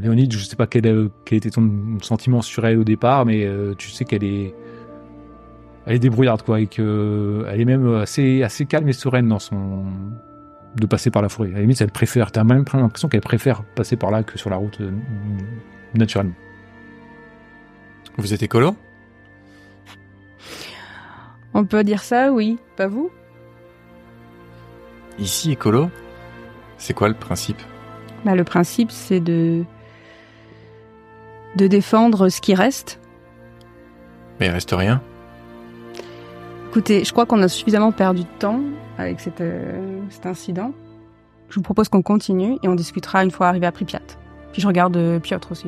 Léonide, 0.00 0.32
je 0.32 0.44
sais 0.44 0.54
pas 0.54 0.68
quel, 0.68 1.08
quel 1.24 1.38
était 1.38 1.50
ton 1.50 1.98
sentiment 2.00 2.40
sur 2.40 2.64
elle 2.64 2.78
au 2.78 2.84
départ, 2.84 3.26
mais 3.26 3.48
tu 3.78 3.90
sais 3.90 4.04
qu'elle 4.04 4.22
est, 4.22 4.54
elle 5.86 5.96
est 5.96 5.98
débrouillarde 5.98 6.42
quoi, 6.42 6.60
et 6.60 6.68
que 6.68 7.44
elle 7.50 7.60
est 7.60 7.64
même 7.64 7.94
assez, 7.96 8.44
assez 8.44 8.64
calme 8.64 8.88
et 8.88 8.92
sereine 8.92 9.28
dans 9.28 9.40
son 9.40 9.86
de 10.76 10.86
passer 10.86 11.10
par 11.10 11.22
la 11.22 11.28
forêt. 11.28 11.50
À 11.50 11.54
la 11.54 11.60
limite, 11.60 11.80
elle 11.80 11.90
préfère. 11.90 12.30
T'as 12.30 12.44
même 12.44 12.64
l'impression 12.72 13.08
qu'elle 13.08 13.20
préfère 13.20 13.64
passer 13.74 13.96
par 13.96 14.12
là 14.12 14.22
que 14.22 14.38
sur 14.38 14.50
la 14.50 14.56
route 14.56 14.80
naturellement. 15.94 16.34
Vous 18.16 18.32
êtes 18.32 18.42
écolo? 18.42 18.76
On 21.52 21.64
peut 21.64 21.84
dire 21.84 22.02
ça, 22.02 22.32
oui. 22.32 22.58
Pas 22.76 22.86
vous? 22.86 23.10
Ici, 25.18 25.52
écolo? 25.52 25.90
C'est 26.78 26.94
quoi 26.94 27.08
le 27.08 27.14
principe? 27.14 27.60
Bah, 28.24 28.34
Le 28.34 28.44
principe, 28.44 28.90
c'est 28.90 29.20
de 29.20 29.64
de 31.56 31.68
défendre 31.68 32.28
ce 32.28 32.40
qui 32.40 32.54
reste. 32.54 33.00
Mais 34.40 34.46
il 34.46 34.50
reste 34.50 34.72
rien. 34.72 35.00
Écoutez, 36.70 37.04
je 37.04 37.12
crois 37.12 37.26
qu'on 37.26 37.40
a 37.42 37.48
suffisamment 37.48 37.92
perdu 37.92 38.22
de 38.22 38.38
temps 38.40 38.60
avec 38.98 39.20
cette, 39.20 39.40
euh, 39.40 40.00
cet 40.10 40.26
incident. 40.26 40.72
Je 41.48 41.54
vous 41.54 41.62
propose 41.62 41.88
qu'on 41.88 42.02
continue 42.02 42.58
et 42.64 42.68
on 42.68 42.74
discutera 42.74 43.22
une 43.22 43.30
fois 43.30 43.46
arrivé 43.46 43.66
à 43.66 43.72
Pripyat. 43.72 44.00
Puis 44.54 44.62
je 44.62 44.68
regarde 44.68 44.96
euh, 44.96 45.18
Piotr 45.18 45.50
aussi. 45.50 45.66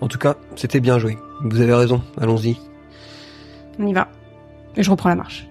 En 0.00 0.08
tout 0.08 0.16
cas, 0.16 0.34
c'était 0.56 0.80
bien 0.80 0.98
joué. 0.98 1.18
Vous 1.42 1.60
avez 1.60 1.74
raison, 1.74 2.00
allons-y. 2.18 2.58
On 3.78 3.86
y 3.86 3.92
va. 3.92 4.08
Et 4.76 4.82
je 4.82 4.90
reprends 4.90 5.10
la 5.10 5.14
marche. 5.14 5.46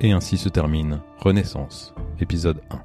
Et 0.00 0.10
ainsi 0.10 0.36
se 0.36 0.48
termine 0.48 0.98
Renaissance, 1.20 1.94
épisode 2.20 2.60
1. 2.70 2.80